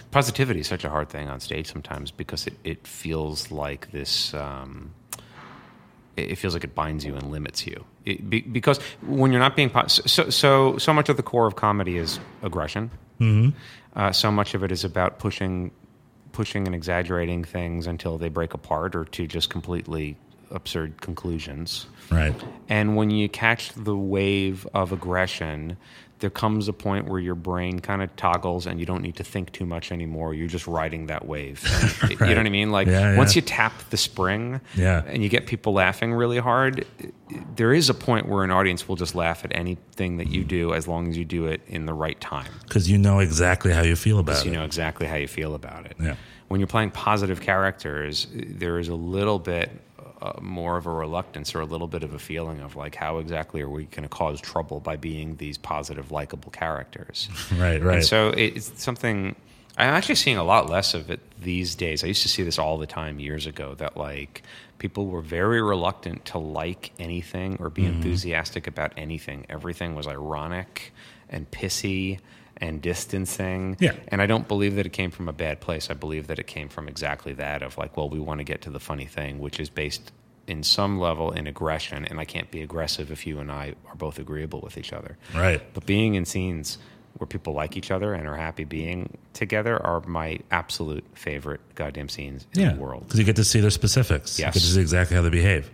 [0.09, 4.34] Positivity is such a hard thing on stage sometimes because it, it feels like this.
[4.34, 4.93] Um,
[6.15, 7.86] it feels like it binds you and limits you.
[8.03, 11.45] It, be, because when you're not being po- so so so much of the core
[11.45, 12.89] of comedy is aggression.
[13.19, 13.55] Mm-hmm.
[13.95, 15.71] Uh, so much of it is about pushing
[16.32, 20.17] pushing and exaggerating things until they break apart or to just completely
[20.51, 21.87] absurd conclusions.
[22.11, 22.33] Right.
[22.69, 25.77] And when you catch the wave of aggression,
[26.19, 29.23] there comes a point where your brain kind of toggles and you don't need to
[29.23, 30.33] think too much anymore.
[30.33, 31.63] You're just riding that wave.
[32.01, 32.71] And You know what I mean?
[32.71, 35.03] Like Yeah, once you tap the spring Yeah.
[35.05, 36.87] and you get people laughing really hard,
[37.55, 40.73] there is a point where an audience will just laugh at anything that you do
[40.73, 42.51] as long as you do it in the right time.
[42.63, 45.53] Because you know exactly how you feel about So you know exactly how you feel
[45.53, 45.97] about it.
[45.99, 46.15] Yeah.
[46.47, 49.69] When you're playing positive characters, there is a little bit
[50.22, 53.20] uh, more of a reluctance or a little bit of a feeling of like, how
[53.20, 57.30] exactly are we going to cause trouble by being these positive, likable characters?
[57.57, 57.95] Right, right.
[57.97, 59.36] And so it's something
[59.78, 62.03] I'm actually seeing a lot less of it these days.
[62.03, 64.41] I used to see this all the time years ago that like
[64.80, 67.97] people were very reluctant to like anything or be Mm-hmm.
[67.97, 69.45] enthusiastic about anything.
[69.49, 70.93] Everything was ironic
[71.30, 72.20] and pissy
[72.59, 73.77] and distancing.
[73.79, 73.93] Yeah.
[74.07, 75.89] And I don't believe that it came from a bad place.
[75.89, 78.61] I believe that it came from exactly that of like, well, we want to get
[78.63, 80.11] to the funny thing, which is based
[80.47, 83.95] in some level in aggression, and I can't be aggressive if you and I are
[83.95, 85.17] both agreeable with each other.
[85.35, 85.61] Right.
[85.73, 86.77] But being in scenes
[87.17, 92.09] where people like each other and are happy being together are my absolute favorite goddamn
[92.09, 93.03] scenes in Yeah, the world.
[93.05, 94.37] because you get to see their specifics.
[94.39, 94.53] You Yes.
[94.53, 95.69] get to see exactly how they behave.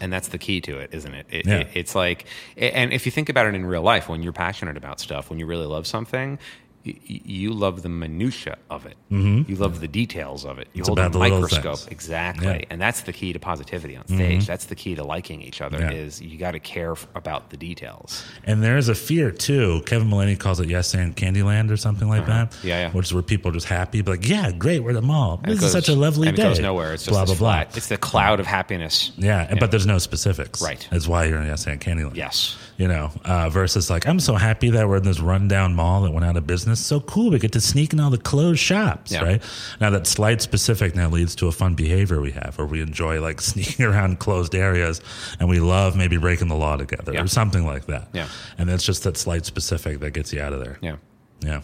[0.00, 1.26] And that's the key to it, isn't it?
[1.30, 1.58] it, Yeah.
[1.58, 4.76] it it's like, and if you think about it in real life, when you're passionate
[4.76, 6.38] about stuff, when you really love something,
[6.84, 8.96] you love the minutia of it.
[9.10, 10.68] You love the details of it.
[10.72, 10.80] You Mm-hmm.
[10.80, 12.46] It's hold about a the microscope, exactly.
[12.46, 12.64] Yeah.
[12.70, 14.46] And that's the key to positivity on stage.
[14.46, 15.78] That's the key to liking each other.
[15.78, 15.90] Yeah.
[15.90, 18.24] Is you got to care f- about the details.
[18.44, 19.82] And there is a fear too.
[19.86, 22.48] Kevin Mullaney calls it yes and Candyland or something like that.
[22.54, 22.60] Uh-huh.
[22.66, 22.92] Yeah, yeah.
[22.92, 25.40] Which is where people are just happy, but like, yeah, great, we're at the mall.
[25.42, 26.42] And This it is goes- such a lovely and day.
[26.44, 26.94] It goes nowhere.
[26.94, 27.60] It's just blah blah blah.
[27.76, 29.12] It's the cloud of happiness.
[29.16, 30.62] Yeah, but there's no specifics.
[30.62, 30.86] Right.
[30.90, 32.16] That's why you're in yes and Candyland.
[32.16, 32.56] Yes.
[32.80, 36.12] You know, uh, versus like, I'm so happy that we're in this rundown mall that
[36.12, 36.82] went out of business.
[36.82, 37.30] So cool.
[37.30, 39.22] We get to sneak in all the closed shops, Yeah.
[39.22, 39.42] right?
[39.82, 43.20] Now that slight specific now leads to a fun behavior we have where we enjoy
[43.20, 45.02] like sneaking around closed areas
[45.38, 47.22] and we love maybe breaking the law together Yeah.
[47.22, 48.08] or something like that.
[48.14, 48.28] Yeah.
[48.56, 50.78] And it's just that slight specific that gets you out of there.
[50.80, 50.96] Yeah.
[51.42, 51.60] Yeah.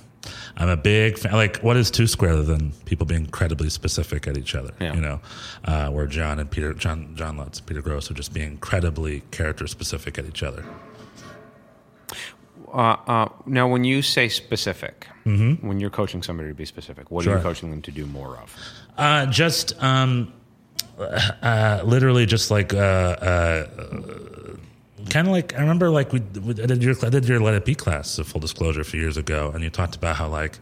[0.58, 1.32] I'm a big fan.
[1.32, 4.74] Like, what is two square than people being incredibly specific at each other?
[4.80, 4.92] Yeah.
[4.92, 5.20] You know,
[5.64, 9.66] uh, where John and Peter, John, John Lutz, Peter Grosz are just being incredibly character
[9.66, 10.62] specific at each other.
[12.76, 17.26] Uh, uh, now, when you say specific, when you're coaching somebody to be specific, what
[17.26, 17.38] are Mm-hmm.
[17.38, 18.54] You coaching them to do more of?
[18.98, 20.32] Uh, just um,
[20.98, 23.66] uh, literally just like uh, uh,
[25.10, 27.54] kind of like I remember like we, we I did your I did your Let
[27.54, 30.28] It Be class, a full disclosure, a few years ago, and you talked about how
[30.28, 30.58] like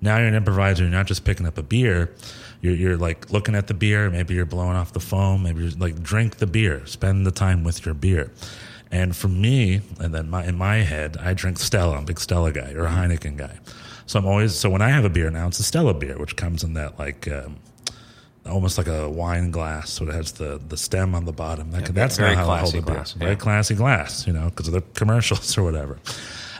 [0.00, 2.14] now you're an improviser, you're not just picking up a beer.
[2.60, 4.10] You're, you're like looking at the beer.
[4.10, 5.44] Maybe you're blowing off the foam.
[5.44, 6.84] Maybe you're like drink the beer.
[6.86, 8.32] Spend the time with your beer.
[8.90, 11.96] And for me, and then my, in my head, I drink Stella.
[11.96, 13.58] I'm a big Stella guy or a Heineken guy.
[14.06, 16.36] So I'm always so when I have a beer now, it's a Stella beer, which
[16.36, 17.56] comes in that like um,
[18.46, 21.70] almost like a wine glass, so it has the the stem on the bottom.
[21.70, 22.94] That, that's not how I hold a beer.
[22.94, 25.98] glass, Very classy glass, you know, because of the commercials or whatever.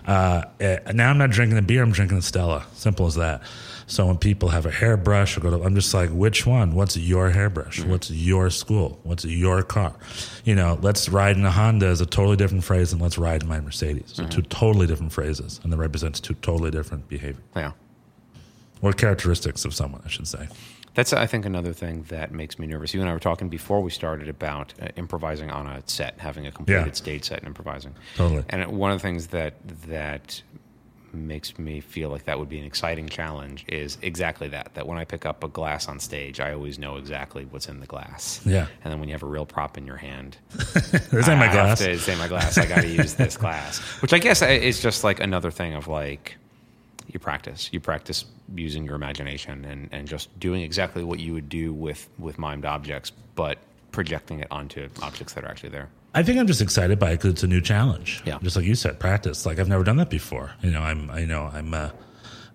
[0.07, 2.67] Uh, eh, now I'm not drinking a beer; I'm drinking a Stella.
[2.75, 3.43] Simple as that.
[3.89, 6.75] So when people have a hairbrush or go to, I'm just like, which one?
[6.75, 7.81] What's your hairbrush?
[7.81, 7.91] Mm-hmm.
[7.91, 9.01] What's your school?
[9.03, 9.95] What's your car?
[10.45, 13.43] You know, let's ride in a Honda is a totally different phrase than let's ride
[13.43, 14.13] in my Mercedes.
[14.13, 14.31] So Mm-hmm.
[14.31, 17.73] two totally different phrases, and that represents two totally different behavior Yeah.
[18.83, 20.49] or characteristics of someone, I should say.
[20.95, 22.93] That's, I think, another thing that makes me nervous.
[22.93, 26.47] You and I were talking before we started about uh, improvising on a set, having
[26.47, 26.93] a completed Yeah.
[26.93, 27.95] stage set and improvising.
[28.17, 28.45] Totally.
[28.51, 29.55] And one of the things that
[29.87, 30.43] that
[31.27, 34.71] makes me feel like that would be an exciting challenge is exactly that.
[34.75, 37.81] That when I pick up a glass on stage, I always know exactly what's in
[37.81, 38.41] the glass.
[38.45, 38.67] Yeah.
[38.85, 41.53] And then when you have a real prop in your hand, This ain't my I
[41.53, 41.81] glass.
[41.81, 42.59] Have to say my glass.
[42.59, 45.89] I got to use this glass, which I guess is just like another thing of
[45.89, 46.37] like
[47.07, 47.69] you practice.
[47.73, 52.09] You practice using your imagination and, and just doing exactly what you would do with
[52.19, 53.59] with mimed objects, but
[53.93, 55.89] projecting it onto objects that are actually there.
[56.15, 58.23] I think I'm just excited by it because it's a new challenge.
[58.25, 58.39] Yeah.
[58.43, 59.45] just like you said, practice.
[59.47, 60.53] Like I've never done that before.
[60.63, 61.11] You know, I'm.
[61.11, 61.75] I know I'm.
[61.75, 61.91] Uh,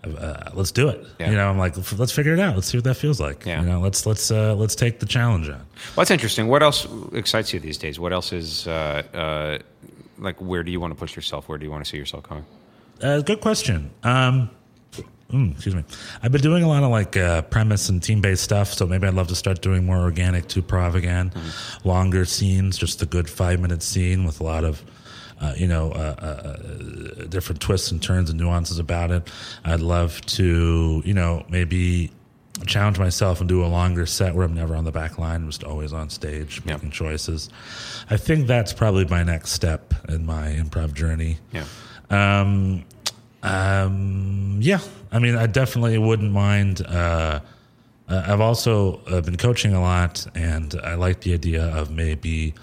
[0.04, 1.06] uh, let's do it.
[1.20, 1.30] Yeah.
[1.30, 2.56] You know, I'm like, let's figure it out.
[2.56, 3.46] Let's see what that feels like.
[3.46, 3.62] Yeah.
[3.62, 5.56] You know, let's let's uh, let's take the challenge on.
[5.56, 5.66] Well,
[5.98, 6.48] that's interesting.
[6.48, 8.00] What else excites you these days?
[8.00, 9.60] What else is uh, uh,
[10.18, 10.42] like?
[10.42, 11.48] Where do you want to push yourself?
[11.48, 12.46] Where do you want to see yourself going?
[13.02, 13.92] Uh, good question.
[14.04, 14.50] Um,
[15.34, 15.84] mm, excuse me.
[16.22, 19.08] I've been doing a lot of like uh, premise and team based stuff, so maybe
[19.08, 21.32] I'd love to start doing more organic to prov again.
[21.84, 24.84] Longer scenes, just a good five minute scene with a lot of.
[25.42, 29.30] Uh, you know, uh, uh, uh, different twists and turns and nuances about it.
[29.66, 32.12] I'd love to, you know, maybe
[32.66, 35.48] challenge myself and do a longer set where I'm never on the back line, I'm
[35.50, 36.76] just always on stage Yeah.
[36.76, 37.50] making choices.
[38.10, 41.40] I think that's probably my next step in my improv journey.
[41.52, 41.66] Yeah.
[42.10, 42.86] Um,
[43.44, 44.80] um, yeah,
[45.12, 46.86] I mean, I definitely wouldn't mind.
[46.86, 47.42] Uh,
[48.10, 52.54] uh, I've also uh, been coaching a lot, and I like the idea of maybe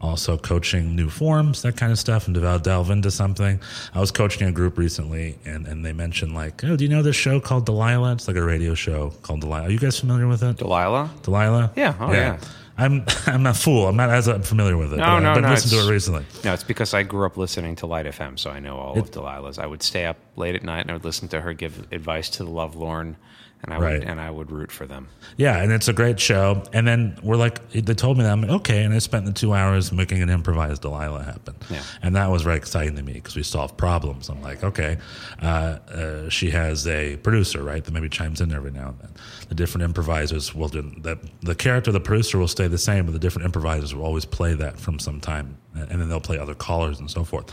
[0.00, 3.58] also coaching new forms, that kind of stuff, and delve, delve into something.
[3.94, 7.02] I was coaching a group recently, and, and they mentioned like, oh, do you know
[7.02, 8.12] this show called Delilah?
[8.12, 9.68] It's like a radio show called Delilah.
[9.68, 10.58] Are you guys familiar with it?
[10.58, 11.10] Delilah?
[11.22, 11.72] Delilah?
[11.74, 12.38] Yeah, oh, yeah.
[12.76, 13.86] I'm I'm a fool.
[13.86, 14.96] I'm not as familiar with it.
[14.96, 16.26] No, but no, I've been no, listening to it recently.
[16.44, 19.10] No, it's because I grew up listening to Light FM, so I know all of
[19.10, 19.58] Delilah's.
[19.58, 22.28] I would stay up late at night and I would listen to her give advice
[22.30, 23.16] to the lovelorn,
[23.64, 24.04] and I would Right.
[24.04, 25.08] and I would root for them.
[25.36, 26.62] Yeah, and it's a great show.
[26.72, 29.32] And then we're like, they told me that I'm like, okay, and I spent the
[29.32, 31.54] two hours making an improvised Delilah happen.
[31.70, 31.82] Yeah.
[32.02, 34.28] And that was very exciting to me because we solved problems.
[34.28, 34.98] I'm like, okay,
[35.42, 39.10] uh, uh, she has a producer, right, that maybe chimes in every now and then.
[39.48, 41.18] The different improvisers will do that.
[41.42, 44.24] The character, of the producer, will stay the same, but the different improvisers will always
[44.24, 47.50] play that from some time, and then they'll play other callers and so forth.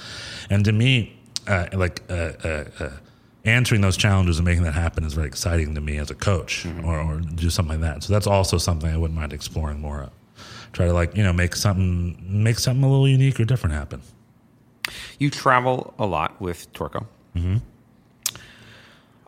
[0.50, 2.02] And to me, uh, like.
[3.44, 6.66] Answering those challenges and making that happen is very exciting to me as a coach
[6.84, 8.04] or, or do something like that.
[8.04, 10.12] So that's also something I wouldn't mind exploring more of.
[10.74, 14.02] Try to like, you know, make something make something a little unique or different happen.
[15.18, 17.06] You travel a lot with TourCo.
[17.36, 17.58] Mm-hmm.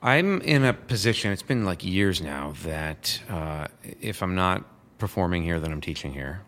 [0.01, 3.67] I'm in a position, it's been like years now, that uh,
[4.01, 4.65] if I'm not
[4.97, 6.41] performing here, then I'm teaching here.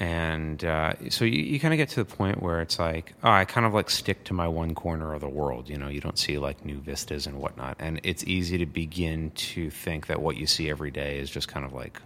[0.00, 3.30] And uh, so you, you kind of get to the point where it's like, oh,
[3.30, 5.68] I kind of like stick to my one corner of the world.
[5.68, 7.76] You know, you don't see like new vistas and whatnot.
[7.78, 11.46] And it's easy to begin to think that what you see every day is just
[11.46, 12.00] kind of like,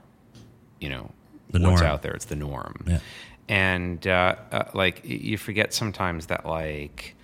[0.81, 1.11] you know,
[1.51, 2.13] The what's out there.
[2.13, 2.85] It's the norm.
[2.87, 2.99] Yeah.
[3.49, 7.15] And uh, uh, like you forget sometimes that like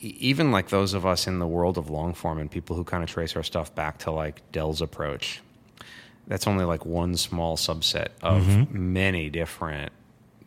[0.00, 3.02] even like those of us in the world of long form and people who kind
[3.02, 5.40] of trace our stuff back to like Del's approach,
[6.26, 9.92] that's only like one small subset of many different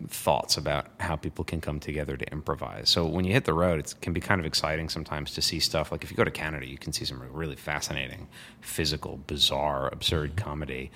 [0.10, 2.88] thoughts about how people can come together to improvise.
[2.90, 5.60] So when you hit the road, it can be kind of exciting sometimes to see
[5.60, 5.92] stuff.
[5.92, 8.28] Like if you go to Canada, you can see some really fascinating,
[8.62, 10.92] physical, bizarre, absurd comedy.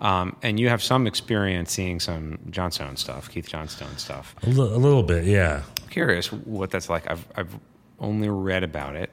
[0.00, 4.34] Um, and you have some experience seeing some Johnstone stuff, Keith Johnstone stuff.
[4.42, 5.62] A, a little bit, yeah.
[5.90, 7.08] curious what that's like.
[7.08, 7.56] I've I've
[8.00, 9.10] only read about it.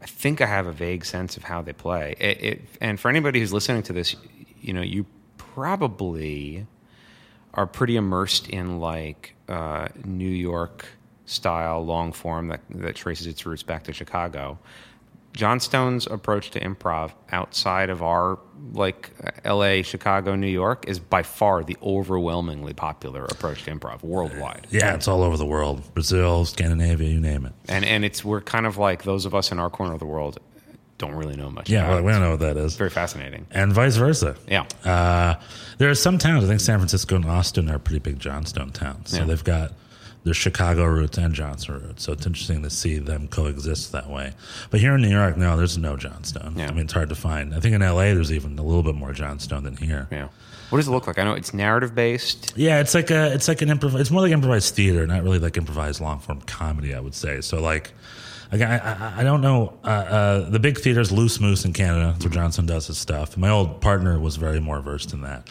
[0.00, 2.14] I think I have a vague sense of how they play.
[2.18, 4.14] It, it, and for anybody who's listening to this,
[4.60, 6.66] you know, you probably
[7.54, 10.86] are pretty immersed in like uh, New York
[11.26, 14.58] style long form that that traces its roots back to Chicago.
[15.38, 18.40] Johnstone's approach to improv outside of our
[18.72, 19.10] like
[19.44, 24.66] L.A., Chicago, New York is by far the overwhelmingly popular approach to improv worldwide.
[24.70, 25.94] Yeah, it's all over the world.
[25.94, 27.52] Brazil, Scandinavia, you name it.
[27.68, 30.06] and and it's we're kind of like those of us in our corner of the
[30.06, 30.40] world
[30.98, 31.70] don't really know much.
[31.70, 32.74] Yeah, about well, we don't know what that is.
[32.74, 33.46] Very fascinating.
[33.52, 34.34] And vice versa.
[34.48, 35.36] Yeah, Uh,
[35.78, 39.10] there are some towns, I think San Francisco and Austin are pretty big Johnstone towns.
[39.10, 39.24] So Yeah.
[39.26, 39.70] they've got
[40.28, 42.02] their Chicago roots and Johnstone roots.
[42.04, 44.34] So it's interesting to see them coexist that way.
[44.68, 46.52] But here in New York, no, there's no Johnstone.
[46.54, 46.68] Yeah.
[46.68, 47.54] I mean, it's hard to find.
[47.54, 50.06] I think in LA, there's even a little bit more Johnstone than here.
[50.12, 50.28] yeah.
[50.68, 51.18] What does it look like?
[51.18, 52.52] I know it's narrative based.
[52.54, 53.98] Yeah, it's like a, it's like an improv.
[53.98, 56.94] It's more like improvised theater, not really like improvised long form comedy.
[56.94, 57.40] I would say.
[57.40, 57.94] So like,
[58.52, 59.78] again, I, I, I don't know.
[59.82, 63.34] Uh, uh, the big theaters, Loose Moose in Canada, that's where Johnstone does his stuff.
[63.38, 65.48] My old partner was very more versed in that.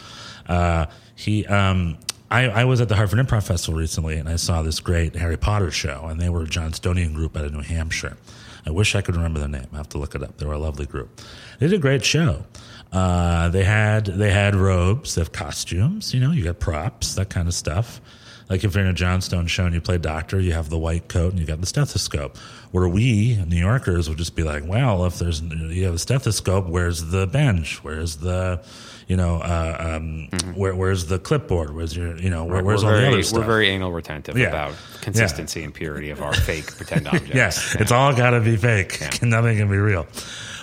[0.47, 1.97] Uh, he, um,
[2.29, 5.37] I, I was at the Harvard Improv Festival recently, and I saw this great Harry
[5.37, 8.17] Potter show, and they were a Johnstonian group out of New Hampshire.
[8.65, 9.67] I wish I could remember their name.
[9.71, 10.37] I have to look it up.
[10.37, 11.21] They were a lovely group.
[11.59, 12.43] They did a great show.
[12.91, 16.13] Uh, they had they had robes, they have costumes.
[16.13, 18.01] You know, you got props, that kind of stuff.
[18.49, 21.09] Like if you're in a Johnstone show and you play doctor, you have the white
[21.09, 22.37] coat and you got the stethoscope.
[22.71, 26.67] Where we New Yorkers would just be like, well, if there's you have a stethoscope,
[26.67, 27.83] where's the bench?
[27.83, 28.63] Where's the
[29.07, 31.73] you know uh, um, where, where's the clipboard?
[31.73, 33.39] Where's your you know where, where's we're all very, the other stuff?
[33.39, 34.47] We're very anal retentive Yeah.
[34.47, 37.33] about consistency and purity of our fake pretend objects.
[37.33, 38.99] Yes, it's all got to be fake.
[39.21, 40.05] Nothing can be real.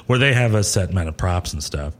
[0.07, 1.95] Where they have a set amount of props and stuff.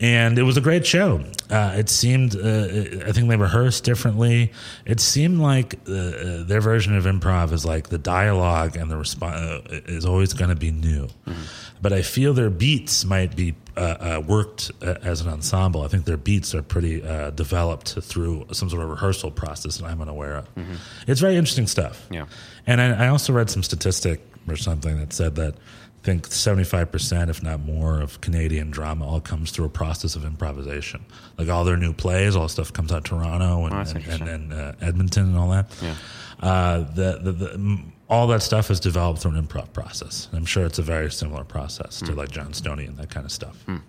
[0.00, 1.24] And it was a great show.
[1.50, 4.52] Uh, it seemed, uh, I think they rehearsed differently.
[4.84, 8.96] It seemed like uh, uh their version of improv is like the dialogue and the
[8.96, 11.06] response uh, is always going to be new.
[11.06, 11.42] Mm-hmm.
[11.80, 15.82] But I feel their beats might be uh, worked as an ensemble.
[15.82, 17.00] I think their beats are pretty
[17.34, 20.54] developed through some sort of rehearsal process that I'm unaware of.
[20.54, 20.74] Mm-hmm.
[21.06, 22.06] It's very interesting stuff.
[22.10, 22.26] Yeah.
[22.66, 25.56] And I, I also read some statistic or something that said that
[26.04, 31.04] think 75%, if not more, of Canadian drama all comes through a process of improvisation.
[31.38, 34.28] Like all their new plays, all stuff comes out of Toronto and, oh, and, and,
[34.28, 35.66] and uh, Edmonton and all that.
[35.82, 35.94] Yeah.
[36.40, 37.78] Uh, the, the, the,
[38.10, 40.28] all that stuff is developed through an improv process.
[40.34, 42.06] I'm sure it's a very similar process mm.
[42.06, 42.18] to hmm.
[42.18, 43.64] like John Stoney and that kind of stuff.
[43.66, 43.80] Mm.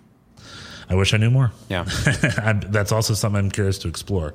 [0.88, 1.52] I wish I knew more.
[1.68, 1.84] Yeah.
[2.68, 4.34] that's also something I'm curious to explore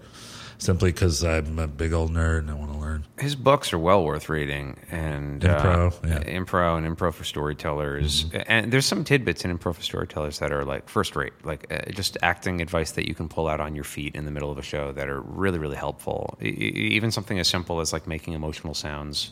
[0.61, 3.05] simply because I'm a big old nerd and I want to learn.
[3.19, 6.39] His books are well worth reading, and impro, uh, yeah.
[6.39, 8.25] impro, and improv for storytellers.
[8.25, 8.41] Mm-hmm.
[8.45, 11.91] And there's some tidbits in improv for storytellers that are like first rate, like uh,
[11.91, 14.59] just acting advice that you can pull out on your feet in the middle of
[14.59, 16.37] a show that are really, really helpful.
[16.39, 19.31] I, even something as simple as like making emotional sounds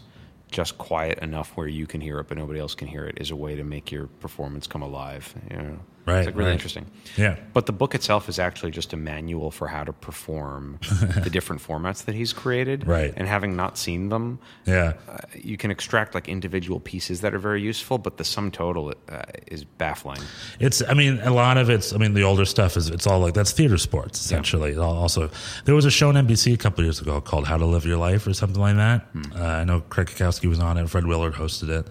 [0.51, 3.29] just quiet enough where you can hear it but nobody else can hear it is
[3.29, 5.31] a way to make your performance come alive.
[5.51, 5.79] You know?
[6.09, 6.19] Right.
[6.19, 6.53] It's like really right.
[6.53, 6.85] interesting.
[7.17, 7.37] Yeah.
[7.53, 10.79] But the book itself is actually just a manual for how to perform
[11.23, 12.87] the different formats that he's created.
[12.87, 13.13] Right.
[13.15, 17.39] And having not seen them, yeah, uh, you can extract like individual pieces that are
[17.39, 20.21] very useful, but the sum total uh, is baffling.
[20.59, 23.19] It's, I mean, a lot of it's, I mean, the older stuff is, it's all
[23.19, 24.73] like, that's Theatresports, essentially.
[24.73, 24.79] Yeah.
[24.79, 25.29] Also,
[25.65, 27.97] there was a show on NBC a couple years ago called How to Live Your
[27.97, 29.01] Life or something like that.
[29.13, 29.21] Hmm.
[29.35, 31.87] Uh, I know Craig Cackowski was on it, Fred Willard hosted it.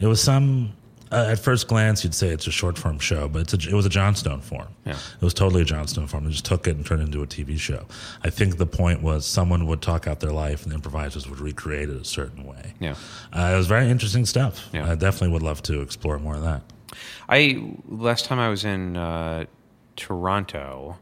[0.00, 0.74] It was some
[1.10, 3.86] uh, at first glance, you'd say it's a short form show, but a, it was
[3.86, 4.68] a Johnstone form.
[4.84, 4.92] Yeah.
[4.92, 6.24] It was totally a Johnstone form.
[6.24, 7.86] They just took it and turned it into a TV show.
[8.22, 11.40] I think the point was someone would talk out their life and the improvisers would
[11.40, 12.74] recreate it a certain way.
[12.80, 12.94] Yeah.
[13.32, 14.68] Uh, it was very interesting stuff.
[14.72, 14.90] Yeah.
[14.90, 16.62] I definitely would love to explore more of that.
[17.28, 19.44] I last time I was in uh,
[19.96, 20.96] Toronto,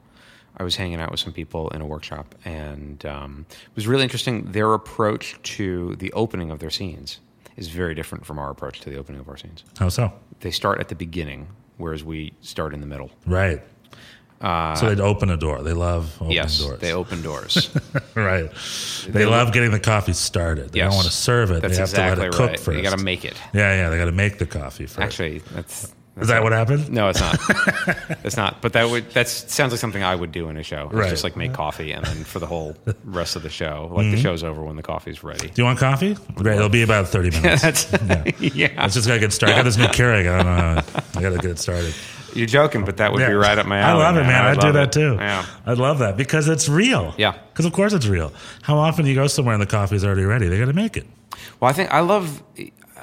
[0.57, 4.03] I was hanging out with some people in a workshop, and um, it was really
[4.03, 4.51] interesting.
[4.53, 7.21] Their approach to the opening of their scenes
[7.57, 9.65] is very different from our approach to the opening of our scenes.
[9.79, 10.13] How so?
[10.41, 11.49] They start at the beginning,
[11.79, 13.11] whereas we start in the middle.
[13.27, 13.63] Right.
[14.41, 15.63] Uh, so they'd open a door.
[15.63, 16.79] They love opening yes, doors.
[16.81, 17.71] they open doors.
[18.15, 18.51] right.
[19.07, 20.73] They, they love getting the coffee started.
[20.73, 21.63] They yes, don't want to serve it.
[21.63, 22.61] That's they have exactly to let it cook right.
[22.61, 22.77] first.
[22.77, 23.35] You got to make it.
[23.55, 23.89] Yeah, yeah.
[23.89, 24.99] They got to make the coffee first.
[24.99, 26.91] Actually, that's is that what happened?
[26.91, 27.39] No, it's not.
[28.25, 28.62] it's not.
[28.62, 30.89] But that would that sounds like something I would do in a show.
[30.91, 31.11] Right.
[31.11, 34.17] Just like make coffee, and then for the whole rest of the show, like mm-hmm.
[34.17, 35.49] the show's over when the coffee's ready.
[35.49, 36.17] Do you want coffee?
[36.35, 36.57] Great.
[36.57, 37.93] It'll be about thirty minutes.
[37.93, 38.51] yeah, yeah.
[38.55, 38.83] yeah.
[38.83, 39.55] Let's just gotta get started.
[39.55, 40.27] I got this new Keurig.
[40.27, 41.03] I don't know.
[41.14, 41.95] I gotta get it started.
[42.35, 43.29] You're joking, but that would yeah.
[43.29, 44.03] be right up my alley.
[44.03, 44.45] I love it, man.
[44.45, 44.93] I'd, do that it.
[44.93, 45.17] too.
[45.19, 45.47] Yeah.
[45.64, 47.14] I'd love that because it's real.
[47.17, 47.33] Yeah.
[47.53, 48.33] Because of course it's real.
[48.62, 50.49] How often do you go somewhere and the coffee's already ready?
[50.49, 51.07] They got to make it.
[51.61, 52.43] Well, I think I love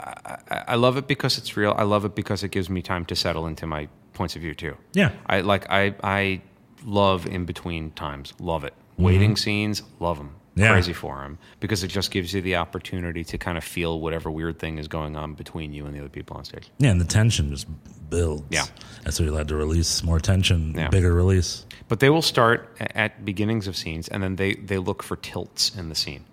[0.03, 1.73] I, I, love it because it's real.
[1.77, 4.53] I love it because it gives me time to settle into my points of view
[4.53, 4.77] too.
[4.93, 5.11] Yeah.
[5.25, 6.41] I like I I
[6.85, 8.33] love in between times.
[8.39, 8.73] Love it.
[8.73, 9.03] Mm-hmm.
[9.03, 10.35] Waiting scenes, love them.
[10.55, 10.71] Yeah.
[10.71, 14.29] Crazy for them because it just gives you the opportunity to kind of feel whatever
[14.29, 16.69] weird thing is going on between you and the other people on stage.
[16.77, 17.65] Yeah, and the tension just
[18.11, 18.43] builds.
[18.51, 18.65] Yeah.
[19.03, 20.89] That's what you're allowed to release more tension, yeah.
[20.89, 21.65] bigger release.
[21.87, 25.75] But they will start at beginnings of scenes and then they, they look for tilts
[25.75, 26.23] in the scene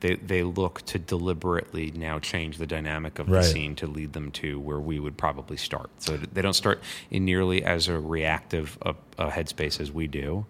[0.00, 3.42] they they look to deliberately now change the dynamic of right.
[3.42, 5.90] the scene to lead them to where we would probably start.
[5.98, 10.46] So they don't start in nearly as a reactive a, a headspace as we do,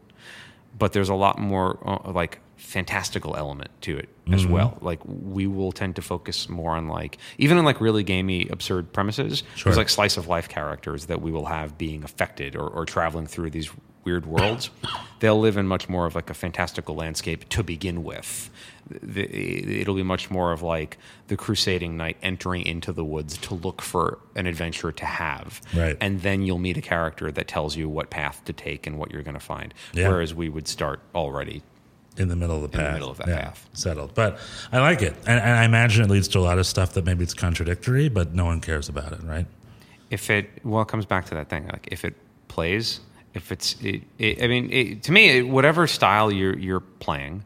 [0.78, 4.52] but there's a lot more uh, like fantastical element to it as mm-hmm.
[4.52, 4.78] well.
[4.80, 8.92] Like we will tend to focus more on like even in like really gamey absurd
[8.92, 9.44] premises.
[9.54, 9.70] Sure.
[9.70, 13.26] There's like slice of life characters that we will have being affected or, or traveling
[13.26, 13.70] through these
[14.04, 14.70] weird worlds.
[15.20, 18.50] They'll live in much more of like a fantastical landscape to begin with
[18.90, 23.54] the, it'll be much more of like the crusading knight entering into the woods to
[23.54, 25.60] look for an adventure to have.
[25.74, 25.96] Right.
[26.00, 29.10] And then you'll meet a character that tells you what path to take and what
[29.10, 29.74] you're going to find.
[29.92, 30.08] Yeah.
[30.08, 31.62] Whereas we would start already
[32.16, 32.80] in the middle of the path.
[32.80, 33.68] In the middle of that yeah, path.
[33.74, 34.14] Settled.
[34.14, 34.38] But
[34.72, 35.14] I like it.
[35.26, 38.08] And, and I imagine it leads to a lot of stuff that maybe it's contradictory,
[38.08, 39.46] but no one cares about it, right?
[40.10, 41.66] If it, well, it comes back to that thing.
[41.68, 42.14] Like if it
[42.48, 43.00] plays,
[43.38, 47.44] if it's, it, it, I mean, it, to me, whatever style you're, you're playing,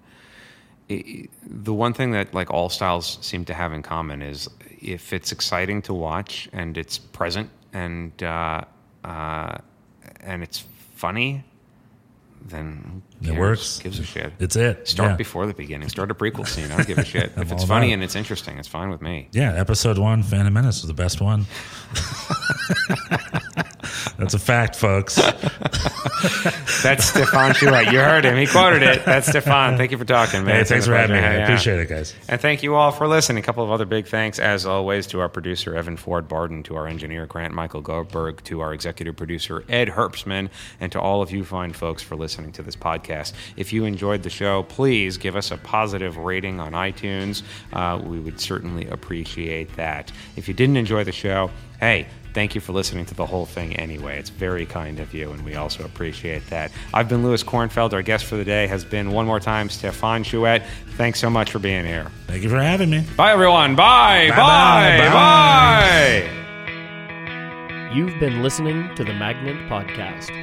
[0.89, 4.49] the one thing that like all styles seem to have in common is
[4.81, 8.63] if it's exciting to watch and it's present and uh,
[9.05, 9.59] uh,
[10.21, 10.65] and it's
[10.95, 11.45] funny,
[12.47, 13.79] then it works.
[13.79, 14.33] Gives a shit.
[14.39, 14.89] It's it.
[14.89, 15.17] Start yeah.
[15.17, 15.89] before the beginning.
[15.89, 16.71] Start a prequel scene.
[16.71, 17.33] I don't give a shit.
[17.37, 19.29] if it's funny and it's interesting, it's fine with me.
[19.33, 21.47] Yeah, episode one, Phantom Menace was the best one.
[24.19, 25.17] That's a fact, folks.
[26.83, 27.93] That's Stefan Chouette.
[27.93, 28.37] You heard him.
[28.37, 29.05] He quoted it.
[29.05, 29.77] That's Stefan.
[29.77, 30.57] Thank you for talking, man.
[30.57, 31.23] Hey, thanks for having me.
[31.23, 32.15] I appreciate it, guys.
[32.29, 33.43] And thank you all for listening.
[33.43, 36.77] A couple of other big thanks, as always, to our producer, Evan Ford Barden, to
[36.77, 41.31] our engineer, Grant Michael Goldberg, to our executive producer, Ed Herbstman, and to all of
[41.31, 43.33] you fine folks for listening to this podcast.
[43.57, 47.43] If you enjoyed the show, please give us a positive rating on iTunes.
[47.73, 50.13] Uh, we would certainly appreciate that.
[50.37, 53.77] If you didn't enjoy the show, hey, Thank you for listening to the whole thing
[53.77, 54.19] anyway.
[54.19, 56.73] It's very kind of you, and we also appreciate that.
[56.95, 57.93] I've been Louis Kornfeld.
[57.93, 60.65] Our guest for the day has been one more time Stefan Chouette.
[60.97, 62.11] Thanks so much for being here.
[62.27, 63.05] Thank you for having me.
[63.17, 63.77] Bye, everyone.
[63.77, 64.31] Bye.
[64.31, 64.37] Bye.
[64.37, 65.09] Bye-bye.
[65.09, 66.29] Bye.
[66.29, 67.93] Bye.
[67.95, 70.42] You've been listening to the Magnet Podcast.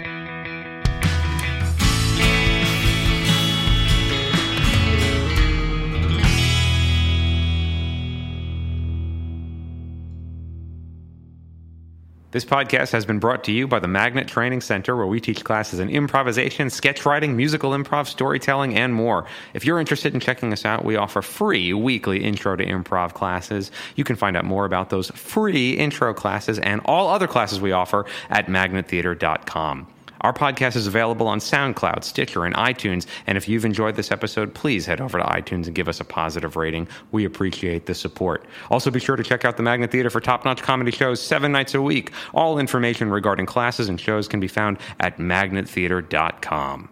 [12.31, 15.43] This podcast has been brought to you by the Magnet Training Center, where we teach
[15.43, 19.25] classes in improvisation, sketch writing, musical improv, storytelling, and more.
[19.55, 23.71] If you're interested in checking us out, we offer free weekly intro to improv classes.
[23.95, 27.71] You can find out more about those free intro classes and all other classes we
[27.71, 29.87] offer at magnettheater.com.
[30.21, 33.05] Our podcast is available on SoundCloud, Stitcher, and iTunes.
[33.27, 36.05] And if you've enjoyed this episode, please head over to iTunes and give us a
[36.05, 36.87] positive rating.
[37.11, 38.45] We appreciate the support.
[38.69, 41.51] Also, be sure to check out the Magnet Theater for top notch comedy shows seven
[41.51, 42.11] nights a week.
[42.33, 46.89] All information regarding classes and shows can be found at magnettheater.com.